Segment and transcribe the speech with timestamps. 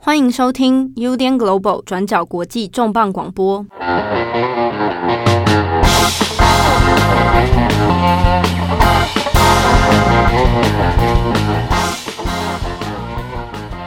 [0.00, 3.66] 欢迎收听 UDN Global 转角国际重磅广播。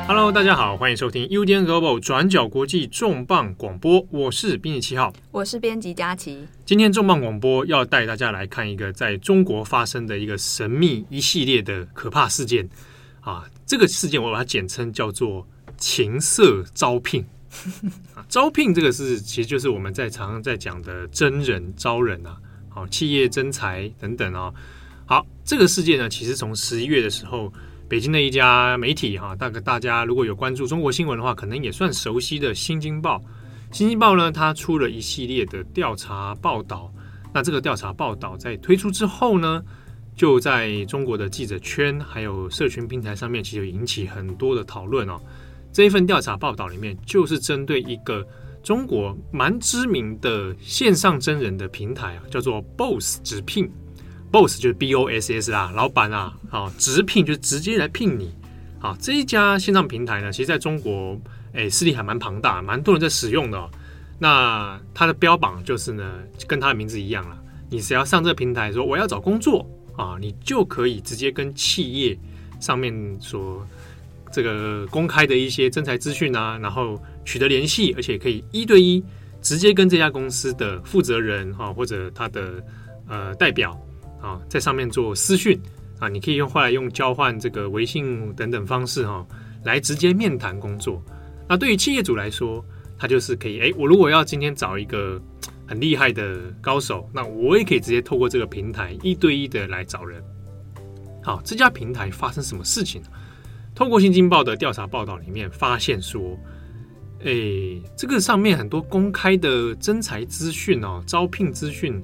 [0.06, 4.06] Hello，大家好，欢迎收听 UDN Global 转角国际重磅广播。
[4.12, 6.46] 我是编辑七号，我是编辑佳琪。
[6.66, 12.68] 今天重磅广播要带大家来看一个在中国发生的一个神秘一系列的可怕事件
[13.22, 13.46] 啊！
[13.66, 15.48] 这个事件我把它简称叫做。
[15.82, 17.26] 情色招聘
[18.16, 22.38] 啊，招聘这个是其实就是我们在常常在讲的真人招人啊，
[22.70, 24.54] 好企业征才等等啊。
[25.06, 27.52] 好，这个事件呢，其实从十一月的时候，
[27.90, 33.18] 北京的一家媒体哈，大概大家如果有关注中国新闻的话，可能也算熟悉的《新京报》。
[33.70, 36.94] 《新京报》呢，它出了一系列的调查报道。
[37.34, 39.62] 那这个调查报道在推出之后呢，
[40.16, 45.20] 就在中国的记者圈还有社群平台上面，其实引起很多的讨论哦。
[45.72, 48.28] 这一份调查报道里面，就是针对一个
[48.62, 53.72] 中国蛮知名的线上真人的平台啊，叫做 Boss 直聘。
[54.32, 58.34] Boss 就是 B O S S 啊，老板啊，啊，直聘就是直接来聘你。
[58.80, 61.20] 啊，这一家线上平台呢，其实在中国，
[61.54, 63.70] 哎，势力还蛮庞大，蛮多人在使用的。
[64.20, 67.38] 那它的标榜就是呢，跟它的名字一样了，
[67.70, 72.20] 你只要上这个平台说我要找工作啊，你就可以直接跟企业
[72.60, 73.66] 上面说。
[74.32, 79.04] 这个公开的一些征才资讯啊，然后取得联系，而且可以一对一
[79.42, 82.64] 直接跟这家公司的负责人哈，或者他的
[83.08, 83.80] 呃代表
[84.22, 85.60] 啊，在上面做私讯
[86.00, 89.26] 啊，你可以用后来用交换这个微信等等方式哈，
[89.64, 91.04] 来直接面谈工作。
[91.50, 92.64] 那对于企业主来说，
[92.98, 95.22] 他就是可以哎，我如果要今天找一个
[95.68, 100.24] 很厉害的高手，那我也可以直接透过这个平台一对一的来找人。
[101.24, 103.02] 好，这家平台发生什么事情？
[103.82, 106.38] 透过《新京报》的调查报道里面发现说，
[107.22, 112.00] 诶，这个上面很多公开的征才资讯哦，招聘资讯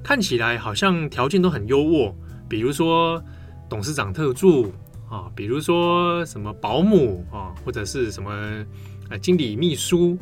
[0.00, 2.14] 看起来好像条件都很优渥，
[2.48, 3.20] 比如说
[3.68, 4.72] 董事长特助
[5.10, 8.64] 啊，比如说什么保姆啊，或者是什么
[9.10, 10.16] 呃经理秘书，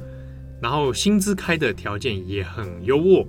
[0.62, 3.26] 然后薪资开的条件也很优渥，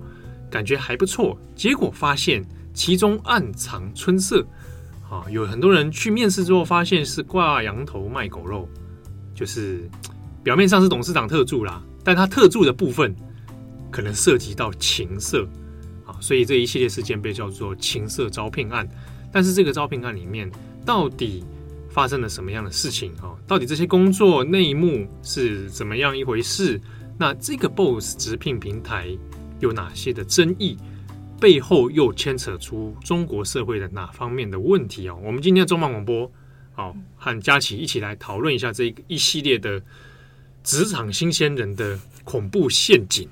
[0.48, 1.38] 感觉还不错。
[1.54, 2.42] 结果发现
[2.72, 4.42] 其中暗藏春色。
[5.10, 8.68] 啊，有很多人去面试之后，发现是挂羊头卖狗肉，
[9.34, 9.88] 就是
[10.42, 13.14] 表面上是董事长特助啦，但他特助的部分
[13.90, 15.48] 可能涉及到情色
[16.04, 18.88] 啊，所以这一系列事件被叫做情色招聘案。
[19.32, 20.50] 但是这个招聘案里面
[20.84, 21.44] 到底
[21.90, 23.32] 发生了什么样的事情啊？
[23.46, 26.80] 到底这些工作内幕是怎么样一回事？
[27.18, 29.08] 那这个 BOSS 直聘平台
[29.58, 30.76] 有哪些的争议？
[31.40, 35.18] 背后又牵扯出中国社会的哪方面的问题哦？
[35.22, 36.30] 我们今天的重磅广播，
[36.74, 39.80] 好，和佳琪一起来讨论一下这一系列的
[40.64, 43.28] 职场新鲜人的恐怖陷阱。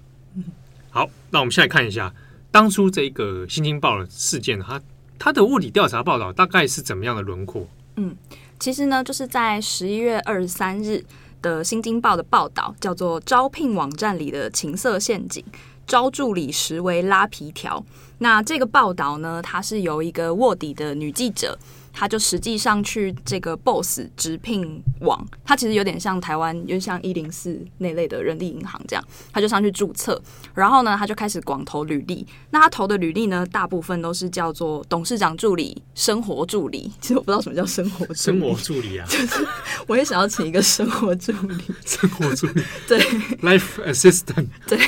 [0.90, 2.14] 好，那我们现在看一下
[2.50, 4.80] 当初这个《新京报》的事件，它
[5.18, 7.68] 它的卧底调查报道大概是怎么样的轮廓？
[7.96, 8.16] 嗯，
[8.58, 11.04] 其实呢，就是在十一月二十三日
[11.42, 15.42] 的《新京报》的报道，叫做《招聘网站里的情色陷阱》。
[15.86, 17.84] 招助理实为拉皮条。
[18.18, 21.58] 那这个报道呢，它是由一个卧底的女记者。
[21.98, 29.02] 他就实际上去这个 BOSS 直聘网，他其实有点像台湾，有点像一零四那类的人力银行这样，
[29.32, 30.20] 他就上去注册，
[30.54, 32.26] 然后呢，他就开始广投履历。
[32.50, 36.92] 那他投的履历呢，大部分都是叫做董事长助理、生活助理。
[37.00, 39.48] 其实我不知道什么叫生活助理，生活助理啊，就 是
[39.86, 43.00] 我也想要请一个生活助理，生活助理， 对
[43.40, 44.78] ，life assistant，对，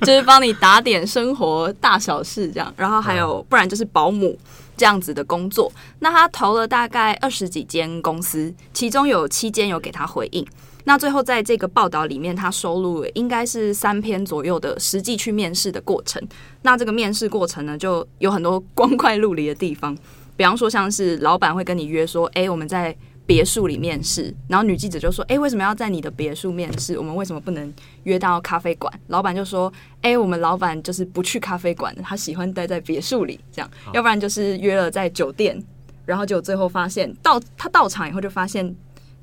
[0.00, 2.74] 就是帮你打点生活大小事这样。
[2.76, 4.36] 然后还有，不然就是保姆。
[4.76, 10.46] 这样子的工作，那他投了大概二十几间公司，其中有七间有给他回应。
[10.84, 16.22] 那最后在这个报道里面，他收录了应该是三篇左右的实际去面试的过程。
[16.62, 19.96] 那这个面试过程呢，就有很多光怪陆离的地方，
[20.36, 22.96] 比方说像是老板会跟你约说，哎，我们在。
[23.26, 26.96] 别墅里面试，然后女记者就说：“哎，为什么要在你的别墅面试？
[26.96, 27.74] 我们为什么不能
[28.04, 35.60] 约到咖啡馆？”老板就说：“哎，我们老板就是不去咖啡馆，他喜欢待在别墅里，这样，要不然就是约了在酒店，
[36.04, 38.72] 然后就最后发现到他到场以后就发现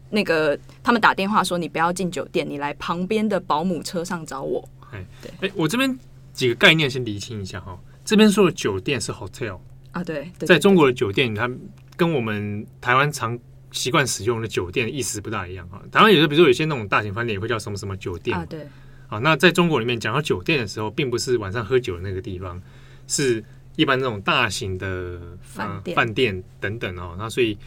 [0.10, 5.98] 那个他们打电话说你不要进酒店，你来旁边的保姆车上找我。”哎，对，哎，我这边
[6.34, 7.80] 几个概念先厘清一下哈。
[8.04, 9.58] 这边说的酒店是 hotel
[9.94, 11.58] 啊，对，对，在中国的酒店，你看
[11.96, 13.40] 跟我们台湾常。
[13.74, 15.84] 习惯使用的酒店意思不大一样啊。
[15.92, 18.46] 台湾有的，比如说有些那种大型饭店也会叫什么什么酒店啊。
[18.46, 18.66] 对。
[19.10, 22.60] 啊，那在中国里面讲到酒店的时候，并不是晚上喝酒的那个地方，
[23.06, 23.44] 是
[23.76, 27.16] 一般那种大型的饭店、饭店等等哦。
[27.20, 27.58] 那所以，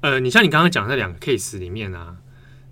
[0.00, 2.16] 呃，你像你刚刚讲的那两个 case 里面啊，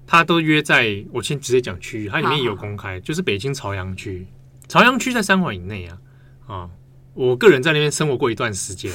[0.07, 4.27] 它都约在我先直接讲区域，它里面有公开，好好就是北京朝阳区，
[4.67, 5.99] 朝阳区在三环以内啊
[6.47, 6.71] 啊！
[7.15, 8.93] 我个人在那边生活过一段时间，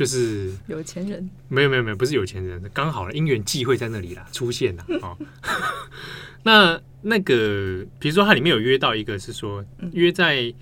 [0.00, 5.14] 就是有钱人，没有没有没有，不是有钱人，刚好了，因缘际会在那里啦，出现了啊。
[6.42, 9.62] 那那个，比如说它里面有约到一个是说
[9.92, 10.54] 约在，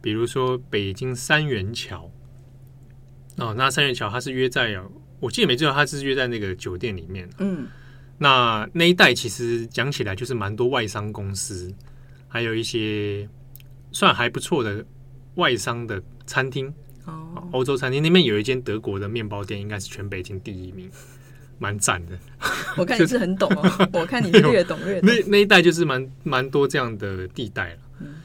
[0.00, 2.10] 比如说北京三元桥
[3.36, 4.74] 哦，那三元桥它是约在，
[5.20, 7.68] 我记得没记错，它是约在那个酒店里面，嗯。
[8.16, 11.70] 那那一带其实讲起来就是蛮多外商公司，
[12.28, 13.28] 还有一些
[13.92, 14.82] 算还不错的
[15.34, 16.72] 外商的餐厅
[17.06, 20.90] 哦，欧洲餐厅那边有一间德国的面包店，应该是全北京第一名，
[21.58, 22.18] 蛮赞的。
[22.76, 25.08] 我看你是很懂哦， 我看你是越懂越懂。
[25.08, 27.78] 那那一带就是蛮蛮多这样的地带了，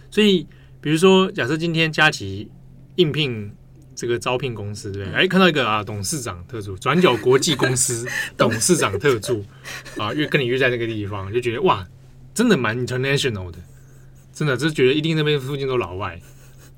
[0.10, 0.46] 所以
[0.82, 2.52] 比如说，假设今天佳琪
[2.96, 3.52] 应聘。
[3.94, 9.46] 这个招聘公司对，哎，看到一个啊，董事长特助，转角国际公司 董事长特助
[9.96, 11.86] 啊，约跟你约在那个地方，就觉得哇，
[12.34, 13.60] 真的蛮 international 的，
[14.34, 16.20] 真的就是觉得一定那边附近都老外，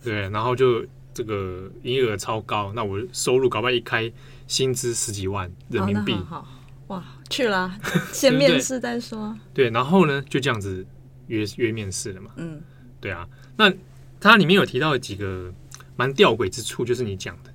[0.04, 4.12] 对，然后就这个营业额超高，那我收入搞不好一开
[4.48, 6.48] 薪资十几万人民币，好，好，
[6.88, 7.78] 哇，去了，
[8.12, 10.86] 先面试再说，对，然后呢就这样子
[11.28, 12.62] 约约面试了嘛，嗯，
[13.00, 13.72] 对啊，那
[14.20, 15.54] 它里面有提到几个。
[15.96, 17.54] 蛮吊诡之处就是你讲的，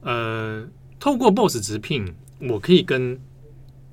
[0.00, 0.68] 呃，
[0.98, 3.16] 透过 Boss 直聘，我可以跟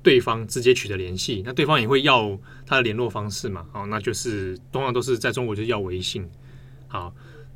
[0.02, 2.36] 对方直接取得联系，那对方也会要
[2.66, 6.28] 他的联络方式嘛，好，那就是通常都是在中国就要微信，
[6.88, 7.14] 好，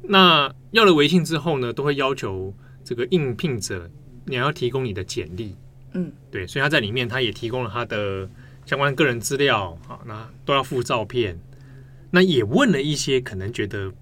[0.08, 2.55] 那要了微信之后呢，都会要求
[2.85, 3.91] 这个应聘者
[4.25, 5.55] 你要提供你的简历，
[5.93, 8.29] 嗯，对，所以他在里面他也提供了他的
[8.64, 11.38] 相关个人资料，好，那都要附照片，
[12.11, 13.93] 那也问了一些可能觉得。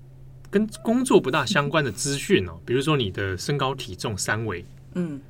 [0.51, 4.65] 跟工作不大相关的资讯哦，比如说你的身高体重三围，
[4.95, 5.21] 嗯，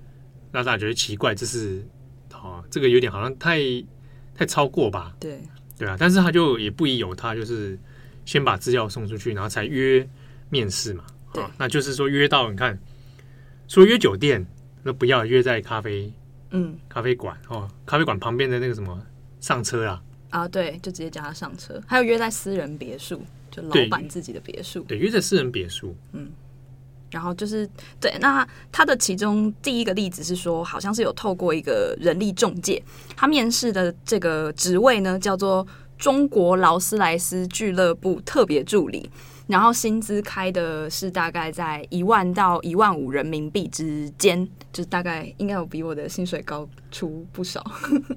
[0.53, 1.83] 那大家觉得奇怪，这是
[2.35, 3.59] 哦，这个有点好像太
[4.35, 5.17] 太超过吧？
[5.19, 5.41] 对
[5.79, 7.79] 对啊，但是他就也不宜有他，就是
[8.27, 10.07] 先把资料送出去，然后才约
[10.51, 11.05] 面试嘛。
[11.33, 12.79] 对，那就是说约到你看，
[13.69, 14.47] 说约酒店，
[14.83, 16.13] 那不要约在咖啡，
[16.51, 19.01] 嗯，咖啡馆哦，咖啡馆旁边的那个什么
[19.41, 20.03] 上车啊。
[20.31, 23.23] 啊，对，就直接叫他上车，还有约在私人别墅。
[23.51, 25.95] 就老板自己的别墅，对，约在私人别墅。
[26.11, 26.29] 嗯，
[27.09, 27.65] 然后就是
[28.01, 32.83] 对，那他的其中第一个例子是说，好像是有透过一个人力中介，
[33.15, 35.65] 他面试的这个职位呢，叫做
[35.97, 39.09] 中国劳斯莱斯俱乐部特别助理。
[39.47, 47.63] 然后薪资开的是大概在一万到一万五人民币之间，就是大概应该有比我的薪水高出不少。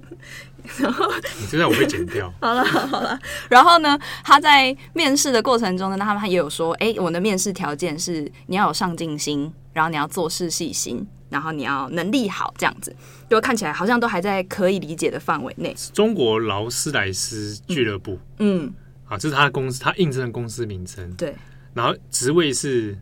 [0.79, 1.06] 然后
[1.39, 2.31] 你这样我会剪掉。
[2.39, 3.19] 好了好了，
[3.50, 12.95] 然后呢，他在面试的过程中呢，他们也有说，哎，我的面试条件是你要有上进心，然后你要做事细心，然后你要能力好，这样子，
[13.30, 15.75] 就看起来好像都还在可以理解的范围内。
[15.94, 18.63] 中国劳斯莱斯俱乐部，嗯。
[18.65, 18.73] 嗯
[19.07, 21.09] 啊，这是他的公司，他应征的公司名称。
[21.13, 21.33] 对，
[21.74, 22.98] 然后职位是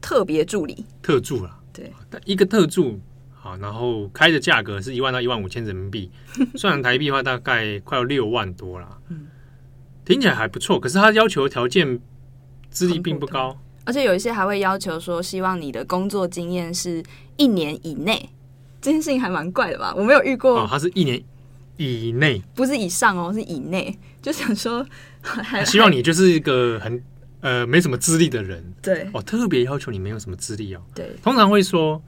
[0.00, 1.58] 特别助理，特助啦。
[1.72, 1.92] 对，
[2.24, 3.00] 一个特助，
[3.34, 6.10] 好，然后开的价格是一万到一万五千人民币，
[6.54, 8.98] 算台币的话，大概快要六万多啦。
[9.08, 9.26] 嗯，
[10.04, 10.78] 听起来还不错。
[10.78, 12.00] 可是他要求的条件
[12.70, 17.02] 资历并不高，而且有一些还会要求说，希望你的工作经验是
[17.36, 18.30] 一年以内。
[18.80, 19.92] 这件事情还蛮怪的吧？
[19.96, 20.60] 我没有遇过。
[20.60, 21.20] 哦，他是一年
[21.78, 23.98] 以内，不是以上哦，是以内。
[24.22, 24.86] 就想说。
[25.66, 27.02] 希望你就是一个很
[27.40, 29.08] 呃没什么资历的人，对。
[29.12, 32.00] 哦，特别要求你没有什么资历哦，对，通常会说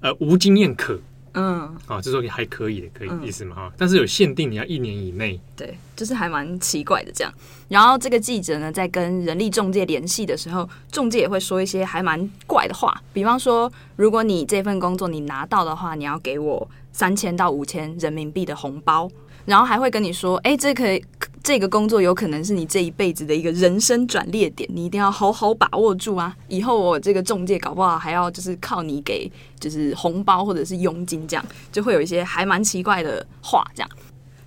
[0.00, 1.00] 呃无经验可，
[1.34, 7.32] 嗯，哦，就说你还可以的，可以意思嘛哈，但是有限定你要一年以内，对，就是还蛮奇怪的这样。
[7.68, 19.10] 然后这个记者呢，在跟人力中介联系的时候，中介也会说一些还蛮怪的话，比方说，如果你这份工作你拿到的话，你要给我三千到五千人民币的红包。
[19.44, 21.02] 然后还会跟你说，哎，这可以，
[21.48, 26.36] 这个工作有可能是你这一辈子的一个人生转捩点，你一定要好好把握住啊！
[26.48, 33.88] 以后我这个中介搞不好还要就是靠你给，就是红包或者是佣金这样，就会有一些还蛮奇怪的话这样。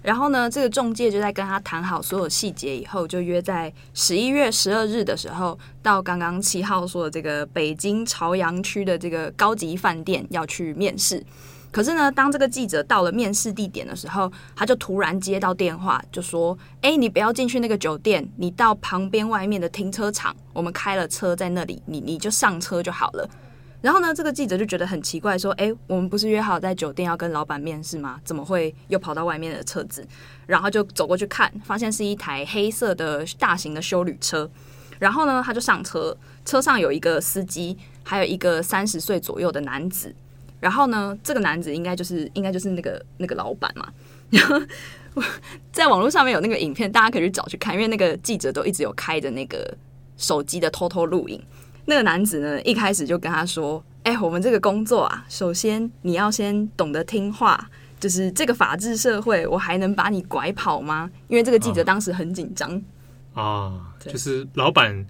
[0.04, 11.26] 然后呢，这个中介就在跟他谈好所有细节以后，就约在十一月十二日的时候，到刚刚七号说的这个北京朝阳区的这个高级饭店要去面试。
[11.72, 23.30] 可是呢，当这个记者到了面试地点的时候，他就突然接到电话，就说：“哎，你不要进去那个酒店，你到旁边外面的停车场，我们开了车在那里，你你就上车就好了。”
[23.82, 28.20] 然后呢，这个记者就觉得很奇怪，说：“哎，我们不是约好在酒店要跟老板面试吗？
[28.26, 30.06] 怎么会又跑到外面的车子？”
[30.46, 34.48] 然后就走过去看，发现是一台黑色的大型的休旅车。
[35.00, 40.14] 然后呢，他就上车，车上有一个司机，还有一个三十岁左右的男子。
[40.62, 43.92] 然后呢，这个男子应该就是应该就是那个那个老板嘛。
[44.30, 44.62] 然 后
[45.74, 49.76] 在网络上面有那个影片，大家可以去找去看，因为那个记者都一直有开着那个
[50.16, 51.44] 手机的偷偷录影。
[51.86, 62.82] 那个男子呢，一开始就跟他说：“哎、欸，我们这个工作啊，首先你要先懂得听话，就是这个法治社会，我还能把你拐跑吗？”因为这个记者当时很紧张
[63.34, 65.06] 啊，就是老板，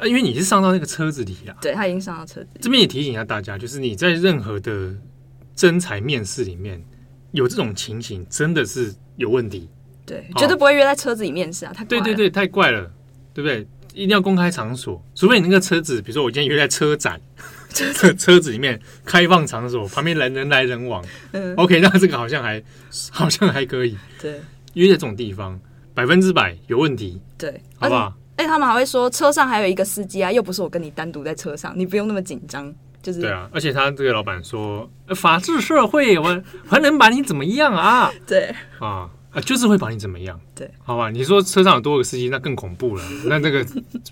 [0.00, 2.48] 啊，因为你是上到那个车子里啊，对，他已经上到车子。
[2.60, 4.94] 这边也提醒一下大家，就是你在任何的
[5.54, 6.82] 真才面试里面
[7.32, 9.68] 有这种情形，真的是有问题。
[10.06, 11.72] 对，绝对不会约在车子里面试啊！
[11.72, 12.90] 太对对对，太怪了，
[13.34, 13.66] 对不对？
[13.92, 17.20] 一定要公开场所，除非你那个车子，比如说我今天约在车展，
[17.70, 22.62] 车车子里面开放场所，旁边人人来人往，嗯，OK，那这个好像还
[23.10, 23.96] 好像还可以。
[24.20, 24.40] 对，
[24.74, 25.60] 约在这种地方，
[25.92, 27.20] 百分之百有问题。
[27.36, 28.14] 对，好不好？
[28.40, 32.74] 哎，他们还会说车上还有一个司机啊，又不是我跟你单独在车上，你不用那么紧张。
[33.02, 38.10] 就是对啊，而且他这个老板说，法治社会，我还能把你怎么样啊？
[38.26, 39.10] 对啊。
[39.30, 40.38] 啊，就是会把你怎么样？
[40.54, 41.08] 对，好吧？
[41.08, 43.04] 你说车上有多个司机，那更恐怖了。
[43.26, 43.64] 那这个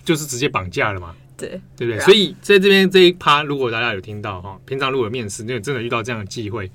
[0.05, 1.15] 就是直接绑架了嘛？
[1.37, 2.01] 对，对不对？
[2.01, 6.71] 所以在这边这一趴，如果大家有听到哈，平常如果面试，那真的遇到这样的机会，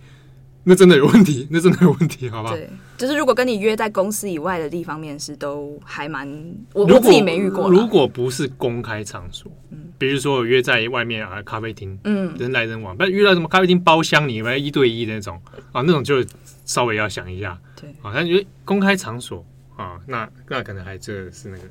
[0.65, 2.55] 那真的有问题， 那真的有问题，好不好？
[2.55, 6.27] 对，就是如果跟你约在公司以外的地方面试，都还蛮
[6.74, 7.70] 我我自己没遇过。
[7.70, 15.41] 如果不是公开场所，嗯，比如说我约在外面啊咖啡厅，嗯，人来人往，不然遇到什么咖啡厅包厢里面一对一的那种
[15.74, 16.24] 啊，那种就
[16.65, 17.60] 稍微要想一下。
[17.79, 21.63] 对，好像觉得公开场所啊，那那可能还这是那个。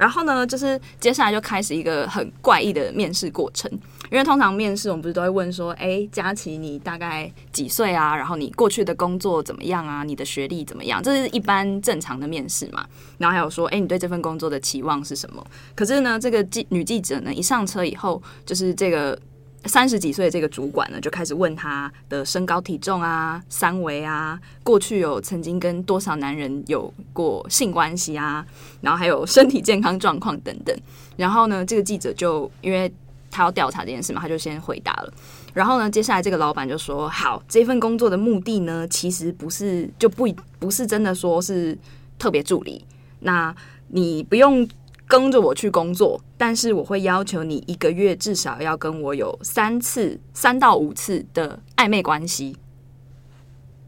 [0.00, 3.70] 然后呢，就是接下来就开始一个很怪异的面试过程，
[4.10, 8.16] 因为通常面试我们不是都会问说，哎，佳琪你大概几岁啊？
[8.16, 10.02] 然后你过去的工作怎么样啊？
[10.02, 11.02] 你的学历怎么样？
[11.02, 12.86] 这是一般正常的面试嘛。
[13.18, 15.46] 然后还有说，哎，你对这份工作的期望是什么？
[15.74, 19.18] 可是呢，这个记女记者呢，一上车以后，就是这个。
[19.66, 28.44] 三十几岁这个主管呢，就开始问他的身高体重啊、三围啊，过去有曾经跟多少男人有过性关系啊，
[28.80, 30.74] 然后还有身体健康状况等等。
[31.16, 32.90] 然后呢，这个记者就因为
[33.30, 35.12] 他要调查这件事嘛，他就先回答了。
[35.52, 40.26] 然后呢，接下来这个老板就说：“好，这份工作的目的呢，其实不是就不
[40.58, 41.76] 不是真的说是
[42.18, 42.84] 特别助理，
[43.20, 43.54] 那
[43.88, 44.66] 你不用。”
[45.10, 52.56] 跟着我去工作，但是我会要求你一个月至少要跟我有三次、三到五次的暧昧关系。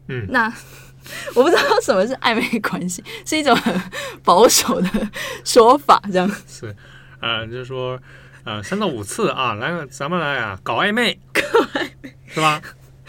[0.09, 0.53] 嗯，那
[1.33, 3.73] 我不知道什么是暧昧关系，是一种很
[4.21, 4.89] 保守的
[5.45, 6.75] 说法，这样 是，
[7.21, 7.97] 呃，就是说，
[8.43, 11.41] 呃，三到五次啊，来，咱们来啊，搞暧昧， 搞
[11.73, 12.61] 暧昧，是吧？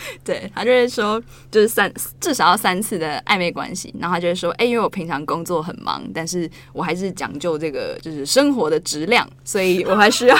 [0.25, 10.37] 对，他就会说，就是三至少要三次的暧昧关系，然后他就会说，哎，因为我平常工作很忙，但是我还是讲究这个就是生活的质量，所以我还需要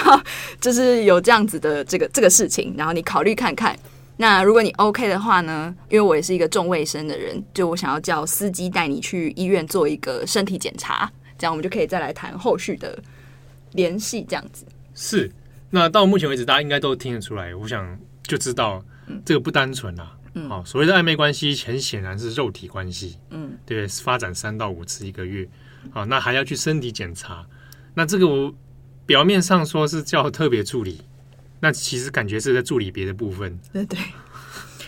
[0.61, 3.78] 就是有这样子的这个这个事情，然后你考虑看看。
[4.16, 12.97] 那如果你 OK 的话呢，因为我也是一个重卫生的人，就我想要叫司机带你去医院做一个身体检查，这样我们就可以再来谈后续的
[13.73, 14.64] 联系，这样子。
[14.94, 15.28] 是，
[15.71, 18.80] 那到目前为止，大家应该都听得出来，我想就知道。
[19.25, 25.49] 这个不单纯啊，嗯，好，所谓的暧昧关系，很显然是肉体关系，嗯，对，发展三到五次一个月，
[25.90, 27.46] 好，那还要去身体检查，
[27.94, 28.54] 那这个我
[29.06, 31.02] 表面上说是叫特别助理，
[31.61, 33.99] 那其实感觉是在助理别的部分，对对，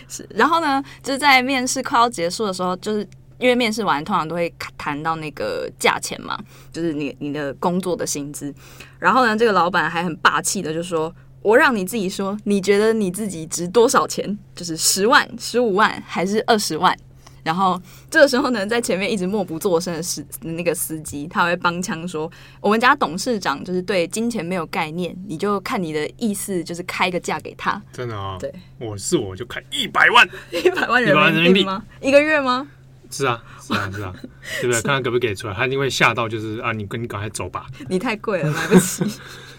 [0.07, 0.27] 是。
[0.31, 3.07] 然后呢，就是在面试快要结束的时候，就是
[3.37, 6.37] 因为面试完通常都会谈到那个价钱嘛，
[6.71, 8.53] 就是你你的工作的薪资，
[8.99, 11.13] 然后呢，这个老板还很霸气的就说。
[11.47, 14.37] 我让你自己说，你觉得你自己值多少钱？
[14.53, 16.93] 就是十万、十五万还是二十万？
[17.41, 28.37] 然后这个时候呢，在前面一直默不作声的司那个司机，他会帮腔说：“我们家董事长就是对金钱没有概念，你就看你的意思，就是开个价给他。”真的啊、哦？
[28.37, 31.81] 对，我是我就开一百万，一百万人民币吗？
[32.01, 32.67] 一个月吗？
[33.09, 34.13] 是啊，是啊，是啊，
[34.59, 34.81] 对不对？
[34.83, 39.05] 看他给不给出来，他一定会吓到，就是啊，你跟你赶快走吧，你太贵了，买不起。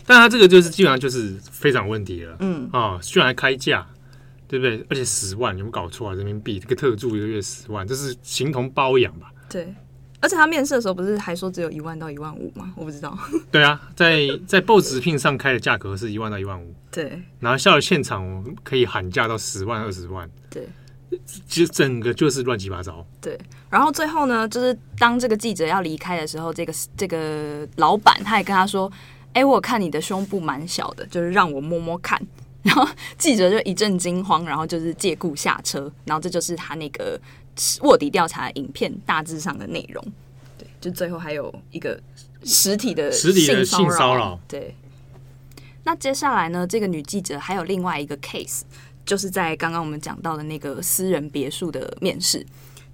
[0.09, 3.87] 但他这个就是基本上就是非常问题了，嗯啊，居然还开价，
[4.49, 4.83] 对不对？
[4.89, 6.15] 而且十万，有没有搞错啊？
[6.15, 9.31] 人民币这个特助一个月十万，这是形同包养吧？
[9.51, 9.75] 对，
[10.21, 12.73] 而且他面试的时候不是还说只有一万到一万五吗？
[12.75, 13.17] 我不知道。
[13.53, 20.67] 对啊，在在 BOSS 直聘上开的价格是一万到一万五，对，然后下了现场可以喊价到十万二十万，对，
[21.47, 23.07] 其实整个就是乱七八糟。
[23.21, 23.39] 对，
[23.69, 28.91] 然后最后呢，就是当这个记者要离开的时候，这个这个老板他也跟他说。
[29.33, 32.21] 哎，我看你的胸部蛮小的，就是让我摸摸看。
[32.63, 35.91] 然后记者就一阵惊慌，然后就是借故下车。
[36.05, 37.19] 然后这就是他那个
[37.83, 40.05] 卧底调查影片大致上的内容。
[40.59, 41.99] 对，就最后还有一个
[42.45, 44.39] 实体的实体的性骚扰。
[44.49, 44.75] 对。
[45.85, 46.67] 那接下来呢？
[46.67, 48.63] 这个女记者还有另外一个 case，
[49.07, 52.45] 就是在刚刚我们讲到的那个私人别墅的面试。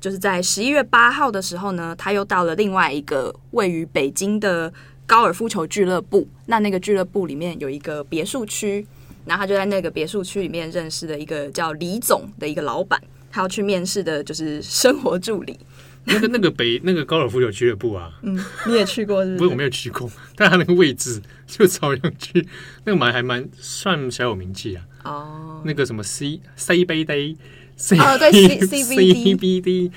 [0.01, 4.73] 就是在十一月八号的时候呢，她又到了另外一个位于北京的
[5.07, 6.29] 高尔夫球俱乐部。
[6.47, 8.87] 那那个俱乐部里面有一个别墅区，
[9.25, 13.01] 然后他就在那个别墅区里面认识了一个叫李总的一个老板。
[13.31, 15.59] 他要去面试的就是生活助理。
[16.05, 19.39] 那个那个北那个高尔夫球俱乐部啊，嗯，你也去过是不是？
[19.39, 22.47] 不是，我没有去过，但他那个位置就超想去，
[22.85, 24.85] 那个蛮还蛮算小有名气啊。
[25.03, 29.91] 哦，那个什么 C C B D，C 哦对 C C B D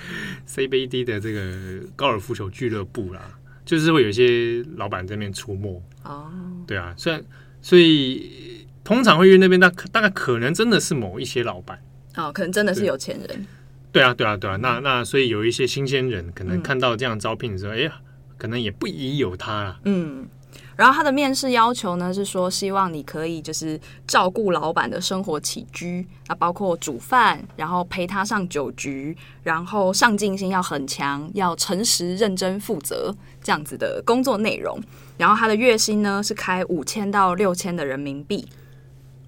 [0.45, 3.37] C B D 的这个高尔夫球俱乐部啦，
[3.67, 5.83] 就是会有一些老板在那边出没。
[6.03, 6.31] 哦，
[6.65, 7.21] 对啊，虽然
[7.61, 11.77] 所以通常会约那边，大大概可能真的是某一些老板。
[12.15, 13.45] 哦，可能真的是有钱人。
[13.91, 18.05] 对啊，对啊，对啊，那那所以有一些新鲜人可能看到这样招聘的时候，哎呀、嗯，
[18.37, 19.79] 可能也不宜有他了。
[19.83, 20.25] 嗯，
[20.77, 34.79] 然后他的面试要求呢是说，希望你可以就是照顾老板的生活起居啊，包括煮饭，然后陪他上酒局，然后上进心要很强，要诚实、认真、负责这样子的工作内容。
[35.17, 38.47] 然后他的月薪呢是开五千到六千的人民币，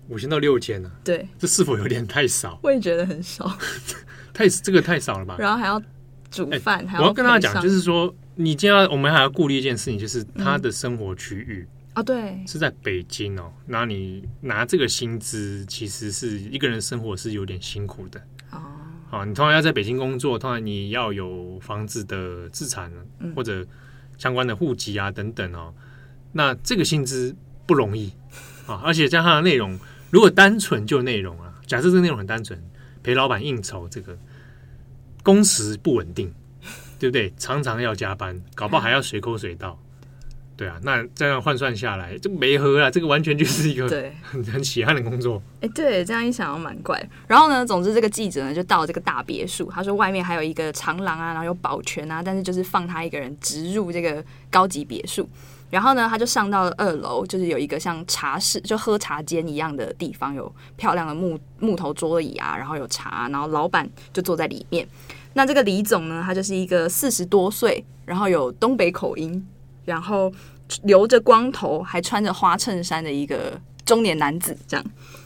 [0.08, 0.92] 五千到六千呢？
[1.04, 2.60] 对，这是否有点太少？
[2.62, 3.52] 我也觉得很少。
[4.32, 5.36] 太这个太少了吧？
[5.40, 5.82] 然后还要
[6.30, 13.52] 煮饭，欸、我要跟大家讲，就是说，你今天我们还要顾虑一件事情，就是他的生活区域啊，对，是在北京哦。
[13.66, 18.18] 那你拿这个薪资，其实是一个人生活是有点辛苦的
[18.52, 18.62] 哦。
[19.10, 22.90] 好，你通常要在北京工作，通常你要有房子的资产
[23.36, 23.68] 或者
[24.18, 25.74] 相关的户籍啊等等哦。
[26.32, 28.10] 那这个薪资不容易
[28.68, 29.78] 啊，而且加上内容，
[30.12, 32.58] 如果单纯就内容啊，假设这个内容很单纯，
[33.04, 34.18] 陪老板应酬这个。
[35.22, 36.34] 工时不稳定，
[37.00, 37.34] 对不对？
[37.38, 39.80] 常常要加班，搞不好还要随口随到，
[40.58, 40.78] 对啊。
[40.84, 42.92] 那这样换算下来，这没合啊。
[42.92, 45.42] 这个完全就是一个对 很很血汗的工作。
[45.62, 47.02] 哎，对，这样一想，蛮怪。
[47.28, 49.72] 然后呢，总之这个记者呢，就到了这个大别墅。
[49.74, 55.28] 他说外面还有一个长廊啊，然后有保全啊，但是就是放他一个人直入这个高级别墅。
[55.70, 64.88] 然后呢，他就上到了二楼，就是有一个像茶室，就喝茶间一样的地方，有漂亮的木木头桌椅啊，然后有茶，然后老板就坐在里面。
[65.34, 69.46] 那这个李总呢，他就是一个四十多岁，然后有东北口音，
[69.86, 70.32] 然后
[70.84, 74.86] 留着光头，还穿着花衬衫的一个中年男子，这样。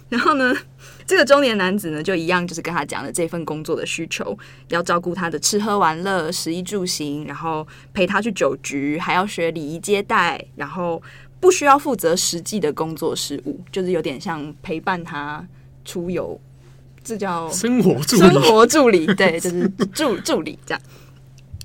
[0.09, 0.53] 然后呢，
[1.07, 4.37] 这个中年男子呢，就一样，就是跟他讲了这份工作的需求，
[4.67, 11.01] 要照顾他的吃喝玩乐、食衣住行，然后陪他去酒局，还要学礼仪接待，然后
[11.39, 15.43] 不需要负责实际的工作事务，就是有点像陪伴他
[15.83, 16.39] 出游。
[17.03, 20.81] 这叫生活助理，生活助理， 对，就是助助理这样。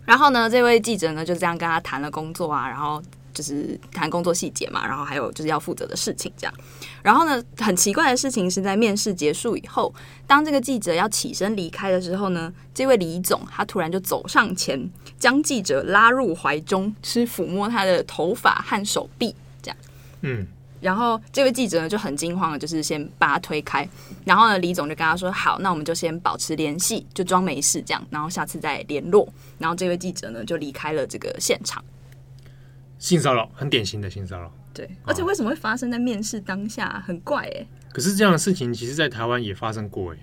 [0.05, 3.03] 然后呢，这位记者呢就这样跟他谈了工作啊，然后
[3.35, 6.55] 就是谈工作细节嘛，然后还有就是要负责的事情这样。
[7.03, 9.94] 然后呢，很奇怪的事情是在面试结束以后，
[10.27, 19.77] 当这个记者要起身离开的时候呢，这位李总他突然就走上前，将记者拉入怀中，是抚摸他的头发和手臂这样。
[20.22, 20.46] 嗯。
[20.81, 23.88] 然后这位记者呢就很惊慌的，就是先把他推开。
[24.25, 31.85] 然后呢，李总就跟他说：“好，那我们就先保持联系，就装没事这样，然后下次再联络。”然后这位记者呢就离开了这个现场。
[32.99, 34.53] 性骚扰，很典型的性骚扰。
[34.73, 37.03] 对，而且为什么会发生在面试当下？
[37.05, 37.67] 很怪哎。
[37.93, 40.19] 可是这样的事情，其实在台湾也发生过哎，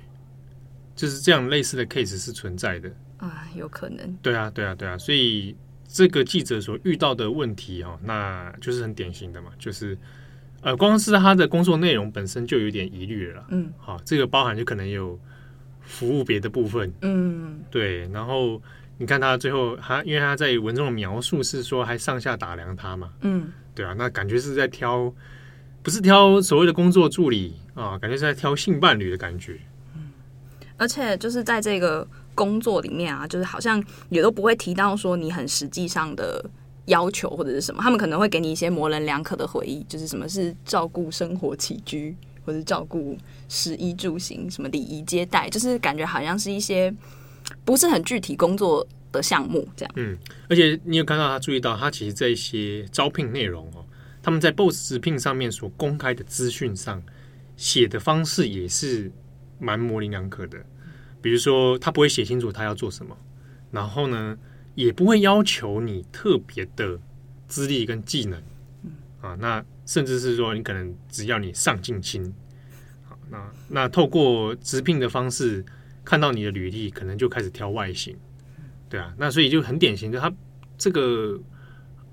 [0.95, 4.17] 就是这样类似的 case 是存在的啊，有可能。
[4.21, 9.97] 对啊，对啊，对啊，所以这个记者所遇到的问题哦，那就是很典型的嘛，就是。
[10.65, 13.45] 呃，光是他的工作内容本身就有点疑虑了。
[13.49, 15.17] 嗯，好，这个包含就可能有
[15.81, 16.91] 服务别的部分。
[17.01, 18.07] 嗯，对。
[18.07, 18.59] 然后
[18.97, 23.11] 你看他最后，他因为他在文中的描述是说还上下打量他嘛。
[23.21, 25.13] 嗯，对啊，那感觉是在挑，
[25.83, 29.59] 不是挑所谓的工作助理啊，感觉是在挑性伴侣的感觉。
[29.93, 30.09] 嗯，
[30.77, 36.43] 而且就是在这个工作里面啊，就是好像也都不会提到说你很实际上的。
[36.85, 43.17] 要求或者是什么，他们可能会给你一些模棱两可的回忆，就是什么是照顾生活起居，或者照顾
[43.49, 46.93] 食衣住行，什么礼仪接待，就是感觉好像是一些
[47.63, 49.93] 不是很具体工作的项目这样。
[49.95, 50.17] 嗯，
[50.49, 53.85] 而且你有看到他注意到，他其实这些招聘内容哦，
[54.21, 57.01] 他们在 BOSS 直聘上面所公开的资讯上
[57.57, 59.11] 写的方式也是
[59.57, 60.57] 蛮模棱两可的，
[61.21, 63.17] 比如说他不会写清楚他要做什么，
[63.71, 64.37] 然后呢，
[64.75, 66.99] 也不会要求你特别的
[67.47, 68.41] 资历跟技能，
[69.21, 72.33] 啊，那甚至是说你可能只要你上进心，
[73.07, 75.63] 好，那那透过直聘的方式
[76.03, 78.15] 看到你的履历，可能就开始挑外形，
[78.89, 80.31] 对啊，那所以就很典型的，他
[80.77, 81.39] 这个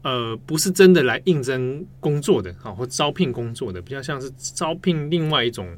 [0.03, 5.77] 呃不是真的来应征工作的啊，或招聘工作的，比较像是招聘另外一种，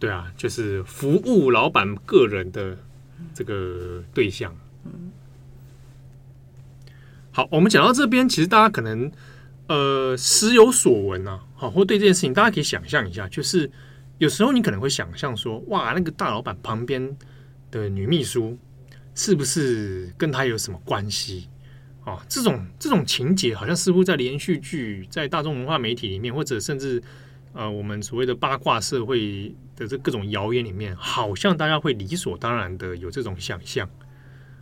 [0.00, 2.76] 对啊，就是服务老板个人的
[3.32, 4.52] 这个对象。
[7.38, 9.08] 好，我们讲到这边，其实大家可能
[9.68, 13.70] 呃时有所闻啊，好，或对这件事情，大家可以想象一下，就是
[14.18, 17.16] 有时候你可能会想象说，哇，那个大老板旁边
[17.70, 18.58] 的女秘书
[19.14, 21.48] 是不是跟他有什么关系？
[22.04, 27.00] 啊，这种这种情节好像似乎在连续剧、在大众文化媒体里面，或者甚至
[27.52, 33.88] 呃我们所谓的八卦社会的这各种谣言里面，好像大家会理所当然的有这种想象。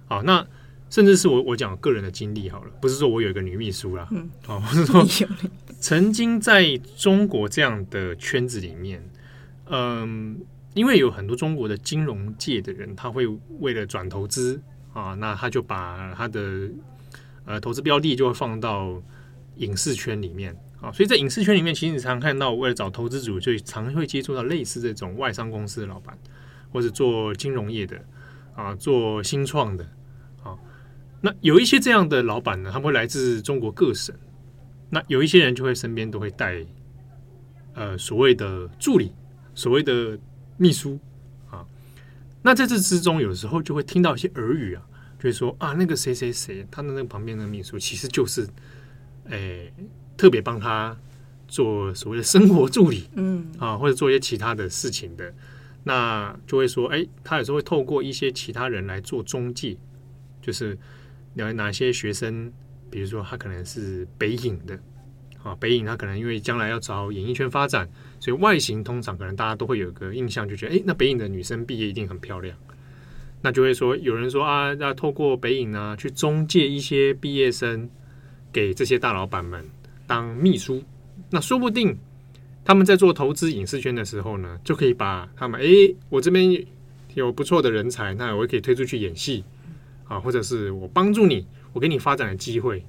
[0.05, 0.47] 好，那
[0.89, 5.05] 甚至是我我讲个人的经历好了，不是说我有一个女秘书啦，嗯，哦，我是说
[5.81, 9.03] 曾经在中国这样的圈子里面，
[9.67, 10.39] 嗯，
[10.75, 13.27] 因为有很多中国的金融界的人，他会
[13.59, 14.61] 为了转投资
[14.93, 16.71] 啊，那他就把他的
[17.45, 19.03] 呃，投资标的就会放到
[19.57, 26.17] 影视圈里面啊，所以在影视圈里面，其实你常常看到，为了找投资组，就常会接触到类似这种外商公司的老板，
[26.73, 28.03] 或者做金融业的
[28.55, 29.89] 啊，做新创的啊。
[31.21, 34.15] 那有一些这样的老板呢，他们会来自中国各省。
[34.91, 36.65] 那有一些人就会身边都会带
[37.75, 39.13] 呃所谓的助理，
[39.55, 40.19] 所谓的
[40.57, 40.99] 秘书
[41.51, 41.67] 啊。
[42.43, 44.83] 那在这之中，有时候就会听到一些耳语啊。
[45.19, 48.43] 就说啊，那个谁谁谁，他的那个旁边的秘书，其实就是，
[49.25, 49.73] 诶、欸，
[50.17, 50.97] 特别帮他
[51.49, 55.35] 做所谓的生活助理，嗯啊，或者做一些其他的事情的，
[55.83, 59.77] 那就会说，哎、欸，他有时候会透过一些其他人来做中介，
[60.41, 60.79] 就是
[61.37, 62.53] 了哪些学生，
[62.91, 64.79] 比如说他可能是北影的，
[65.43, 72.57] 啊，北影他可能因为将来要找演艺圈发展，所以外形通常可能大家都会有个印象，就觉得，哎、那北影的女生毕业一定很漂亮。
[73.43, 77.89] 那就会说，有人说啊，要透过北影呢去中介一些毕业生
[78.51, 79.65] 给这些大老板们
[80.07, 80.83] 当秘书。
[81.31, 81.97] 那说不定
[82.65, 85.67] 他们在做投资影视圈的时候呢，就可以把他们，哎，
[86.09, 86.67] 我这边
[87.15, 89.45] 有不错的人才，那我也可以推出去演戏
[90.09, 92.85] 啊，或者是我帮助你，我给你发展的机会。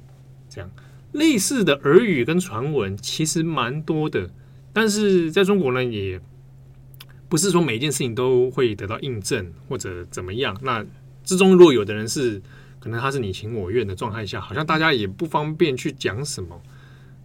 [0.49, 0.69] 这样
[1.11, 4.29] 类似的耳语跟传闻其实蛮多的，
[4.71, 6.19] 但是在中国呢也。
[7.29, 10.57] 不是说每一件事情都会得到印证或者怎么样。
[10.61, 10.81] 那
[11.25, 12.41] 之中若有的人是
[12.79, 16.61] 可能他是你情我愿的状态下，好像大家也不方便去讲什么。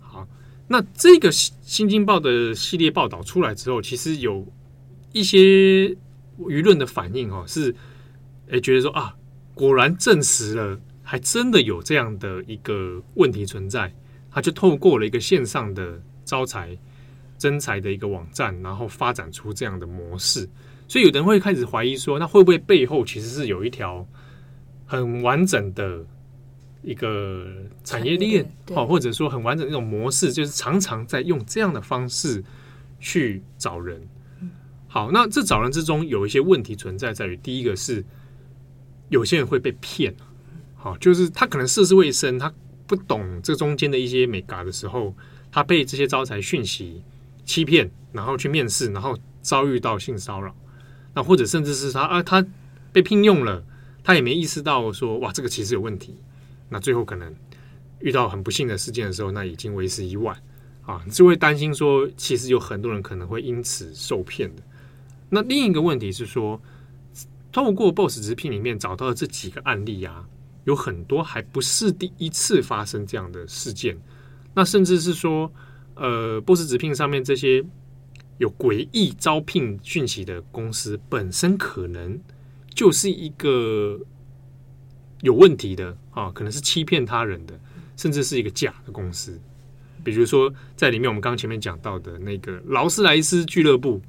[0.00, 0.26] 好，
[0.66, 1.30] 那这个
[1.62, 4.44] 《新京报》的系列报道出来之后，其实有
[5.12, 5.96] 一些
[6.36, 7.72] 舆论的反应哦，是
[8.48, 9.14] 诶觉得说啊，
[9.54, 13.92] 果然证实了，还真的有这样的一个问题存在。
[14.30, 16.76] 他就透过了一个线上的招财。
[17.38, 20.48] 征财的一个网站，然后发展出这样的模式，
[20.86, 24.06] 所以有人会开始怀疑说，那会不会背后其实是有一条
[24.86, 26.06] 很完整的
[26.82, 27.44] 一个
[27.82, 32.44] 产业链，哦，或者说很完整的一种模式，就是常常在用这样的方式
[33.00, 34.00] 去找人。
[34.86, 38.04] 好，那这找人之中有一些问题存在，在于第一个是
[39.12, 40.12] 有些人会被骗，
[40.74, 42.52] 好，就是他可能涉世未深，他
[42.88, 45.14] 不懂这中间的一些美嘎的时候，
[45.52, 47.04] 他被这些招财讯息。
[47.44, 50.54] 欺骗，然后去面试，然后遭遇到性骚扰，
[51.12, 52.46] 那或者甚至是他啊，他
[52.92, 53.64] 被聘用了，
[54.04, 56.14] 他也没意识到说哇，这个其实有问题。
[56.68, 57.34] 那最后可能
[57.98, 60.40] 遇到很不幸的事件的时候，那已经为时已晚
[60.86, 64.62] 啊，就会担心说，其实有很多人可能会因此受骗的。
[65.28, 66.62] 那另一个问题是说，
[67.52, 70.24] 透过 Boss 直聘里面找到的这几个案例啊，
[70.64, 73.96] 有很多还不是第一次发生这样的事件，
[74.54, 75.52] 那甚至是说。
[75.94, 77.62] 呃，，Boss 直聘上面这些
[78.38, 82.18] 有诡异招聘讯息的公司，本身可能
[82.74, 84.00] 就是一个
[85.20, 87.60] 有问题的啊，可能是欺骗他人的，
[87.94, 89.38] 甚至是一个假的公司。
[90.02, 94.00] 比如说，在里面我们刚刚前面讲到的那个劳斯莱斯俱乐部。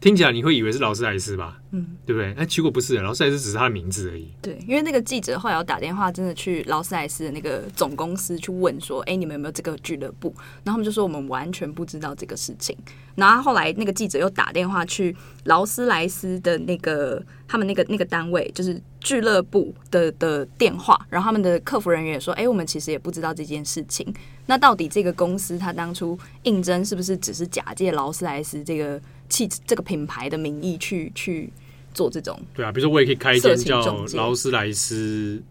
[0.00, 1.60] 听起来你会以为是劳斯莱斯吧？
[1.72, 2.32] 嗯，对不对？
[2.34, 4.28] 哎，结果不是，劳斯莱斯只是他的名字而已。
[4.40, 10.32] 对，因为那个记者后来要打电话，真的去劳斯莱斯的那个总公司去问说：“哎，你们有没有这个俱乐部？”
[10.62, 12.76] 然后他们就说：“我们完全不知道这个事情。”
[13.16, 24.14] 然后后来那个记者又打电话去劳斯莱斯的那个他们那个那个单位，就是俱乐部的的电话，然后他们的客服人员也说：“哎，我们其实也不知道这件事情。
[24.46, 31.52] 那到底这个公司他当初应征是不是只是假借劳斯莱斯这个？”汽这个品牌的名义去去
[31.94, 35.42] 做这种，对啊，比如说我也可以开一间叫劳斯莱斯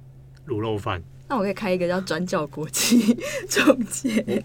[0.47, 3.13] 卤肉饭，那我可以开一个叫转角国际
[3.49, 4.23] 中介，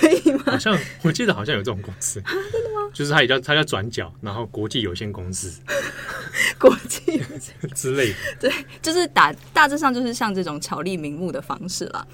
[0.00, 0.42] 可以吗？
[0.46, 2.20] 好像我记得好像有这种公司，
[2.52, 2.90] 真的吗？
[2.92, 5.60] 就是它也叫它叫转角，然后国际有限公司，
[6.60, 7.22] 国际
[7.74, 12.06] 之类的，对，就是打大致上就是像这种巧立名目的方式了。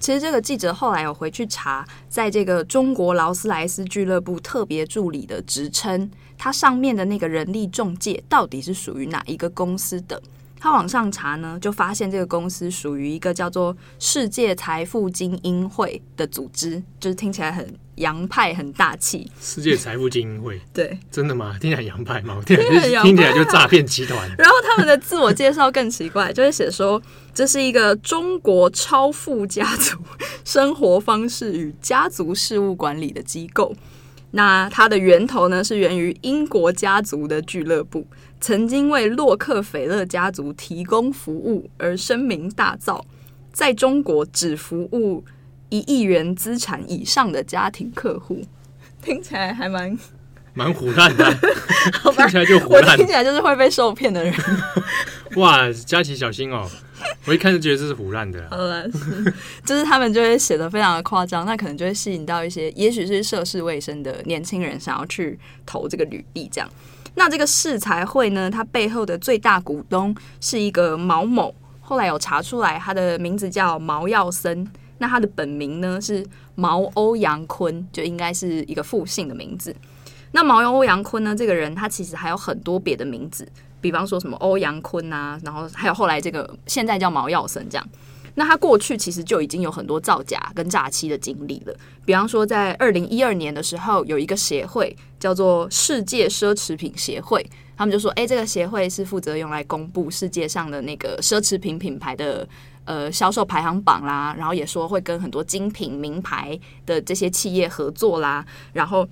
[0.00, 10.20] 其实这个记者后来有回去查，在这个中国劳斯莱斯俱乐部特别助理的职称，它上面的那个人力中介到底是属于哪一个公司的？
[10.58, 19.30] 他往上查呢，就发现这个公司属于一个叫做“世界财富精英会”的组织，就是听起来很洋派、很大气。
[19.40, 21.56] 世界财富精英会， 对，真的吗？
[21.60, 22.40] 听起来洋派吗？
[22.44, 24.18] 听起来听起来就诈骗集团。
[24.36, 27.00] 然后他们的自我介绍更奇怪，就会写说
[27.32, 29.96] 这是一个中国超富家族
[30.44, 33.74] 生活方式与家族事务管理的机构。
[34.32, 38.06] 那它的源头呢，是源于英国家族的俱乐部。
[38.40, 43.02] 曾经为洛克菲勒家族提供服务而声名大噪，
[43.52, 45.22] 在中国只服务
[45.70, 48.42] 一亿元资产以上的家庭客户，
[49.02, 49.98] 听起来还蛮
[50.52, 51.24] 蛮虎烂的，
[52.14, 54.34] 听起来就唬烂，听起来就是会被受骗的人。
[55.36, 56.68] 哇，佳琪小心哦！
[57.24, 58.44] 我一看就觉得这是唬烂的。
[58.50, 58.84] 好了，
[59.64, 66.68] 就是他们就会写的非常的夸张，那可能就会吸引到一些也许是涉世未深的年轻人想要去投这个履历，这样。
[67.14, 74.68] 那这个世财会呢，它背后的最大股东是一个毛某，后来有查出来，他的名字叫毛耀森。
[75.00, 79.74] 那他的本名呢是毛欧阳坤，就应该是一个复姓的名字。
[80.32, 83.48] 那毛欧阳坤呢，这个人他其实还有很多别的名字，
[83.80, 87.88] 比方说什么欧阳坤啊，然后还有后来这个现在叫毛耀森这样。
[88.36, 91.74] 那他过去其实就已经有很多造假跟诈欺的经历了。
[92.04, 97.44] 比方说，在二零一二年的时候，有一个协会叫做世界奢侈品协会，
[97.76, 102.48] 他们就说：“诶，这个协会是负责用来公布世界上的那个奢侈品品牌的
[102.90, 109.08] 呃销售排行榜啦，然后也说会跟很多精品名牌的这些企业合作啦，然后。”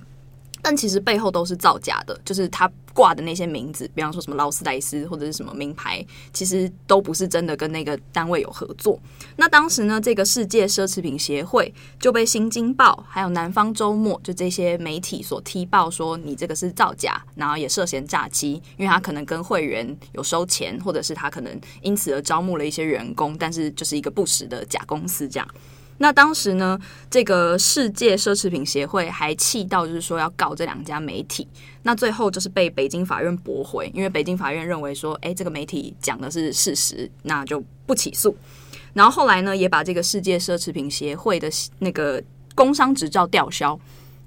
[0.62, 8.98] 但其实背后都是造假的，就是他挂的那些名字，比方说什么劳斯莱斯或者是什么名牌，其实都不是真的跟那个单位有合作。
[9.36, 25.48] 那当时呢，这个世界奢侈品协会就被《新京报》还有《南方周末》就这些媒体所踢爆说，你这个是造假，然后也涉嫌诈欺，因为他可能跟会员有收钱，或者是他可能因此而招募了一些员工，但是就是一个不实的假公司这样。
[25.98, 26.78] 那当时呢，
[27.10, 31.46] 这个世界奢侈品协会还气到，就是说要告这两家媒体。
[31.82, 38.36] 那最后就是被北京法院驳回，因为北京法院认为说，哎，这个媒体讲的是事实，那就不起诉。
[38.94, 42.22] 然后后来呢，也把这个世界奢侈品协会的那个
[42.54, 43.78] 工商执照吊销，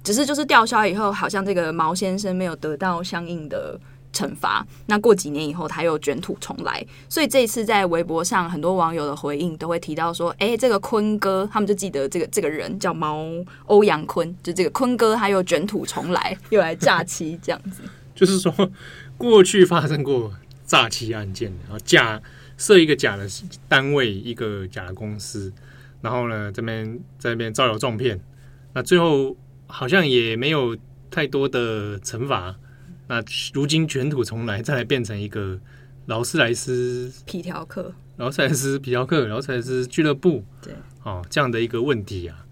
[0.04, 3.78] 只是就是吊销以后，好像这个毛先生没有得到相应的。
[4.12, 4.66] 惩罚。
[4.86, 6.84] 那过几年以后，他又卷土重来。
[7.08, 13.26] 所以这一次在微博上，很多网友的回应都会提到说：“哎、欸，这个坤哥，他们就记得这个这个人叫毛
[13.66, 17.82] 欧阳坤，就这个坤哥，他又卷土重来，又来诈欺这样子。
[18.14, 18.52] ”就是说，
[19.16, 20.32] 过去发生过
[20.66, 22.20] 诈欺案件，然后假
[22.58, 23.26] 设一个假的
[23.68, 25.52] 单位，一个假的公司，
[26.02, 28.20] 然后呢，这边在这边招摇撞骗，
[28.74, 29.34] 那最后
[29.66, 30.76] 好像也没有
[31.10, 32.54] 太多的惩罚。
[33.12, 33.22] 那
[33.52, 35.58] 如今卷土重来，再来变成一个
[36.06, 40.72] 劳斯莱斯皮条客，劳斯莱斯皮条客，劳斯莱斯俱乐部，对，
[41.02, 42.46] 哦，这样的一个问题啊。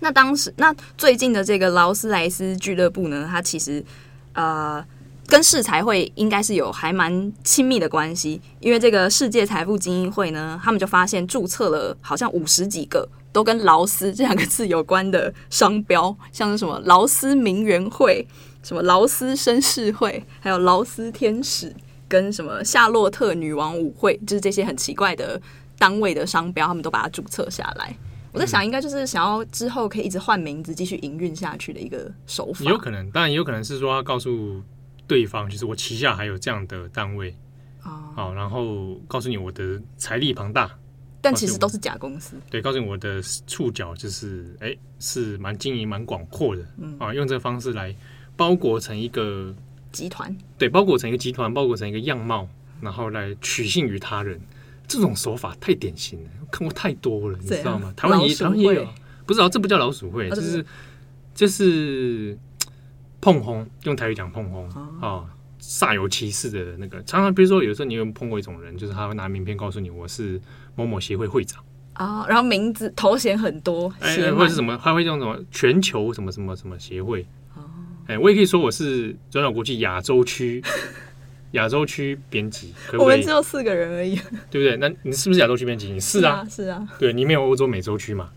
[0.00, 3.84] 那当时，那最近的这个劳斯莱斯俱乐部呢，它其实
[4.32, 4.82] 呃
[5.26, 18.26] 跟世财会应该是有还蛮亲密的关系，因为这个世界财富精英会呢，他们就发现注册了好像五十几个都跟劳斯这两个字有关的商标，像是什么劳斯名媛会。
[18.62, 21.74] 什么劳斯绅士会，还有劳斯天使，
[22.08, 25.40] 跟什么夏洛特女王舞会，就是这些很奇怪的
[25.78, 27.96] 单位的商标，他们都把它注册下来。
[28.32, 32.64] 我在想，应该就是想要之后可以一直换名字，继续营运下去的一个手法。
[32.64, 34.62] 有可能，当然也有可能是说，要告诉
[35.06, 37.36] 对方，就是我旗下还有这样的单位
[37.82, 40.70] 哦，好，然后告诉你我的财力庞大，
[41.20, 42.36] 但其实都是假公司。
[42.48, 47.94] 对，告诉你我的触角就是，哎，是蛮经营蛮广阔的，嗯啊，用这个方式来。
[48.36, 49.54] 包裹成一个
[49.90, 52.48] 集团，对，包裹成一个集团，包裹成一个样貌，
[52.80, 54.40] 然后来取信于他人，
[54.88, 57.92] 这种手法太典型了，看过太多了，你知道吗？
[57.96, 58.88] 台湾也台湾也有，
[59.26, 60.64] 不知道这不叫老鼠会，就是
[61.34, 62.36] 就是
[63.20, 64.68] 碰轰，用台语讲碰轰
[65.00, 65.24] 啊，
[65.60, 70.40] 煞有其事的那个，常常比如说有时候你有碰过一种人，就是他会拿名片告诉你我是
[70.74, 71.62] 某某协会会长。
[71.92, 77.26] 啊，然后名字头衔很多，哎，或者是什么，他会用什么全球什么什么什么协会。
[78.06, 80.62] 哎，我也可以说我是转角国际亚洲区
[81.52, 84.16] 亚洲区编辑，我们只有四个人而已，
[84.50, 84.76] 对不对？
[84.78, 85.92] 那你是不是亚洲区编辑？
[85.92, 88.30] 你是啊，是啊，对，你没有欧洲美洲区嘛，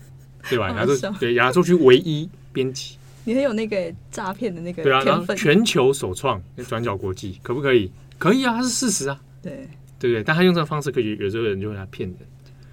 [0.48, 0.70] 对吧？
[0.70, 7.90] 亚洲对亚洲区唯一编辑，你很有那个诈骗的那个对啊，然后全球首创转角国际可不可以？
[8.18, 10.22] 可以啊，它是事实啊，对对不对？
[10.22, 12.18] 但他用这个方式，可以有时候人就会来骗人。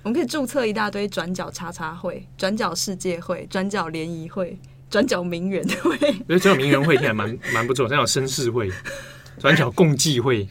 [0.04, 4.58] 我们可以注册一大堆转角叉叉会、转角世界会、转角联谊会。
[4.92, 5.98] 转角名媛会，
[6.28, 7.88] 转角名媛会听起来蛮蛮不错。
[7.88, 8.72] 转角绅士会，
[9.40, 10.48] 转角共济会，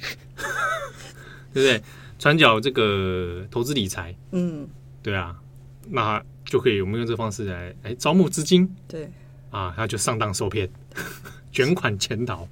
[1.53, 1.83] 对不对？
[2.19, 4.69] 转角这个投资理财，嗯，
[5.03, 5.37] 对啊，
[5.89, 9.11] 那就可以我们用这方式来哎招募资金，对
[9.51, 10.69] 啊，他就上当受骗，
[11.53, 12.47] 卷款潜逃，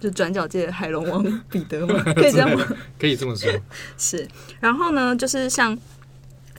[0.00, 2.02] 就转角界的海龙王彼得嘛？
[2.14, 2.64] 可以这样吗？
[2.98, 3.50] 可以这么说。
[3.96, 4.26] 是，
[4.60, 5.76] 然后呢，就是像。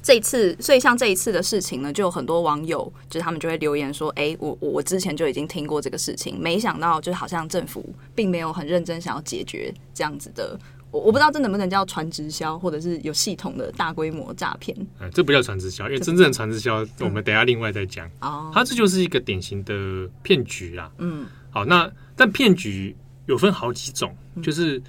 [0.02, 10.58] 这一次，所以像这一次的事情呢，就有很多网友，就是他们就会留言说：“哎，我我之前就已经听过这个事情，没想到就是好像政府并没有很认真想要解决这样子的。
[10.92, 14.76] 我我不知道这能不能叫传直销，或者是有系统的大规模诈骗。
[15.00, 18.10] 哎，这不叫传直销，因为真正的传直销，我们等下另外再讲。
[18.22, 20.92] 哦，它这就是一个典型的骗局啦。
[20.98, 22.96] 嗯，好，那但骗局
[23.28, 24.82] 有分好几种，就是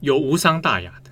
[0.00, 1.10] 有无伤大雅的，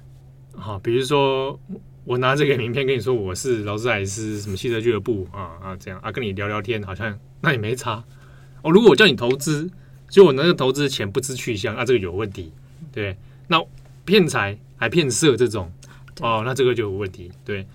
[0.61, 1.59] 好，比如说。
[2.05, 8.03] 我拿这个名片跟你说我是劳斯莱斯什么汽车俱乐部啊啊这样啊跟你聊聊天好像那也没差
[8.63, 8.71] 哦。
[8.71, 9.71] 如果我叫你投资，
[10.09, 12.53] 结果我那个投资的钱不知去向，啊这个有问题，
[12.91, 13.17] 对。
[13.49, 13.63] 那
[14.05, 15.71] 骗财还骗色这种
[16.21, 17.31] 哦，那这个就有问题。
[17.45, 17.67] 对，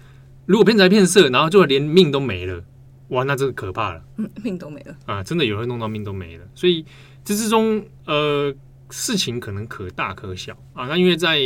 [0.46, 2.64] 如果骗财骗色，然后就连命都没了，
[3.10, 4.04] 哇，那这个可怕了。
[4.18, 6.46] 嗯，命都没了啊，真的有人弄到命都没了。
[6.56, 6.84] 所以
[7.24, 8.54] 这之中呃
[8.90, 10.88] 事情可能可大可小啊。
[10.88, 11.40] 那因为在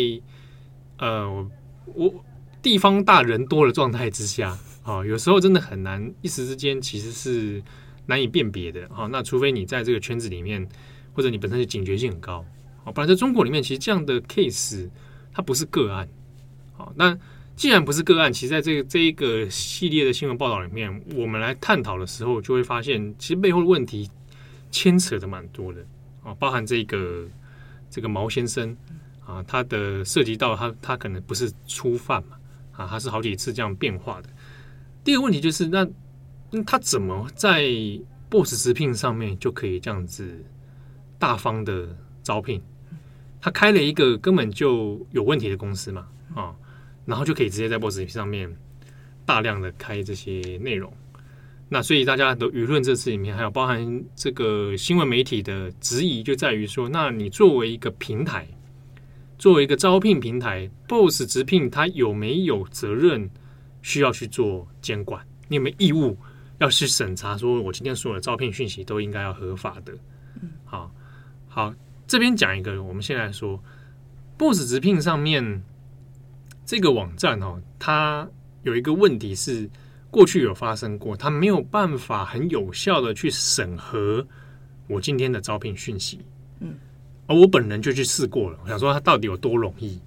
[0.98, 1.52] 呃我。
[1.96, 2.14] 我
[2.62, 7.64] 地方大人多的状态之下，啊，有时候真的很难一时之间其实是
[8.06, 9.08] 难以辨别的啊。
[9.12, 10.68] 那除非你在这个圈子里面，
[11.14, 12.46] 或者你本身的警觉性很高，
[12.84, 14.90] 啊，不然在中国里面，其实这样的 case
[15.32, 16.08] 它不是个案。
[16.78, 17.18] 啊，那
[17.56, 24.10] 既然不是个案，其实在这个这一个系列的新闻报道里面，我们来探讨的时候，就会发现其实背后的问题
[24.72, 25.86] 牵扯的蛮多的
[26.24, 27.28] 啊，包含这个
[27.90, 28.76] 这个毛先生
[29.26, 32.39] 啊，他的涉及到他他可能不是初犯嘛。
[32.80, 34.30] 啊，它是好几次这样变化的。
[35.04, 35.86] 第二个问题就是，那
[36.50, 37.68] 那他怎么在
[38.30, 40.46] BOSS 直聘上面就可以这样子
[41.18, 42.62] 大方的招聘？
[43.42, 46.56] 他开了一个根本就有问题的公司嘛，啊，
[47.06, 48.56] 然后就可以直接在 BOSS 直聘上面
[49.26, 50.94] 大量的开这些内容。
[51.68, 58.48] 那所以大家的舆论这次里面，还有包含这个新闻媒体的质疑，就在于说，那你作为一个平台。
[59.40, 63.30] 作为一个招聘平台，BOSS 直聘它有没有责任
[63.82, 65.26] 需要去做监管？
[65.48, 66.18] 你有没有义务
[66.58, 67.38] 要去审查？
[67.38, 69.94] 说我今天所有的招聘讯息都应该要合法的？
[70.66, 70.94] 好，
[71.48, 71.74] 好，
[72.06, 73.64] 这边讲一个，我们现在说
[74.38, 75.64] BOSS 直聘上面
[76.66, 78.28] 这个网站哦，它
[78.64, 79.70] 有一个问题是
[80.12, 84.28] 过去有发生过，它没有办法很有效的去审核
[84.88, 86.20] 我今天的招聘讯息。
[86.60, 86.76] 嗯。
[87.30, 90.02] 而我本人就去试过了，我想说它到底有多容易，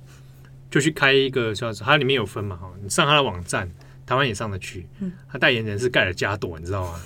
[0.69, 3.71] 就去开一个叫它里面有分嘛哈，你上它的网站，
[4.05, 4.89] 台湾也上得去。
[4.99, 7.01] 嗯，他代言人是盖尔加朵，你知道吗？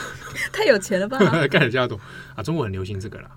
[0.54, 1.18] 太有钱了吧？
[1.48, 2.00] 盖尔加朵
[2.34, 3.30] 啊，中国很流行这个啦。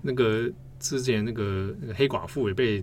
[0.00, 0.50] 那个
[0.80, 2.82] 之前那个那个黑寡妇也被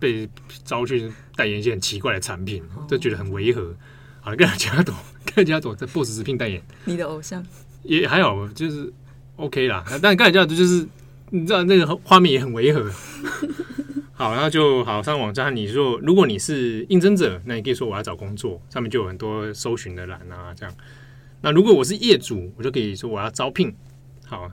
[0.00, 0.28] 被
[0.64, 3.72] 招去代言一些很奇怪的产品，就觉得很违和。
[4.20, 4.92] 好了，盖尔加朵，
[5.24, 7.46] 盖尔加朵在 BOSS 直聘代言，你的偶像
[7.84, 8.92] 也还好，就是
[9.36, 9.84] OK 啦。
[10.02, 10.84] 但盖尔加朵就是。
[11.32, 12.90] 你知道那个画面也很违和。
[14.12, 15.56] 好，然后就好上网站。
[15.56, 20.72] 你说，如果你是应征者，那你可以说我要找工作，上面就有很多搜寻的栏啊，这样。
[21.40, 23.74] 那如果我是业主，我就可以说我要招聘。
[24.26, 24.48] 好，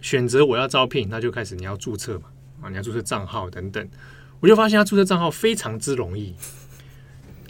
[0.00, 2.26] 选择我要招聘，那就开始你要注册嘛，
[2.62, 3.86] 啊，你要注册账号等等。
[4.38, 6.34] 我就发现他注册账号非常之容易，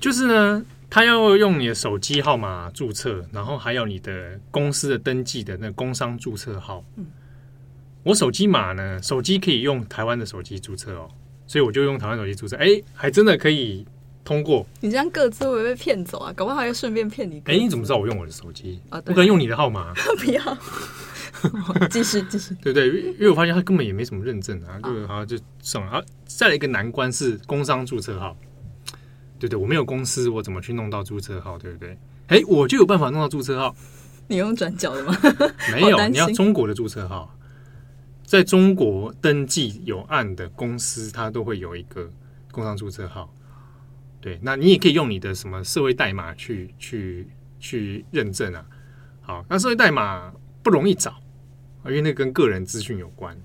[0.00, 6.85] 就是呢，他要用你的手机号码注册，然后还有你的公司的登记的那个工商注册号。
[8.02, 9.00] 我手机码呢？
[9.02, 11.08] 手机可以用台湾的手机注册哦，
[11.46, 13.86] 所以我就用台湾手机注册，哎，还真的可以
[14.24, 14.66] 通过。
[14.80, 16.32] 你这样各自会不会被骗走啊？
[16.32, 17.42] 搞不好还要顺便骗你。
[17.44, 18.80] 哎，你怎么知道我用我的手机？
[18.88, 19.92] 啊，不可能用你的号码。
[20.18, 20.58] 不要，
[21.90, 22.54] 继续继续。
[22.62, 26.02] 对对，因为我发现他根本也没什么认证啊，就好像就算了啊。
[26.24, 28.34] 再来一个难关是工商注册号，
[29.38, 31.58] 对对，我没有公司，我怎么去弄到注册号？
[31.58, 31.98] 对不对？
[32.28, 33.74] 哎，我就有办法弄到注册号。
[34.28, 35.14] 你用转角的吗？
[35.72, 37.36] 没有，你要中国的注册号。
[38.31, 42.09] 在中国登记有案的公司，它都会有一个
[42.53, 43.28] 工商注册号。
[44.20, 47.28] 对，那你也可以用你的什么社会代码去去
[47.59, 48.64] 去认证啊。
[49.20, 51.20] 好，那社会代码不容易找，
[51.87, 53.37] 因为那跟个人资讯有关。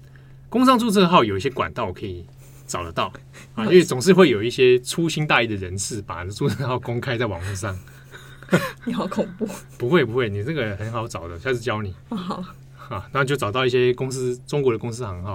[0.49, 2.23] 工商注册号有一些管道可以
[2.67, 3.11] 找得到
[3.55, 7.75] 啊， 因为总是会有一些粗心大意的人士把注册号公开在网络上。
[8.85, 9.47] 你好恐怖！
[9.79, 11.95] 不会不会，你这个很好找的，下次教你。
[12.09, 12.45] 哦，好。
[12.89, 15.31] 啊，然后就找到一些公司，中国的公司行号，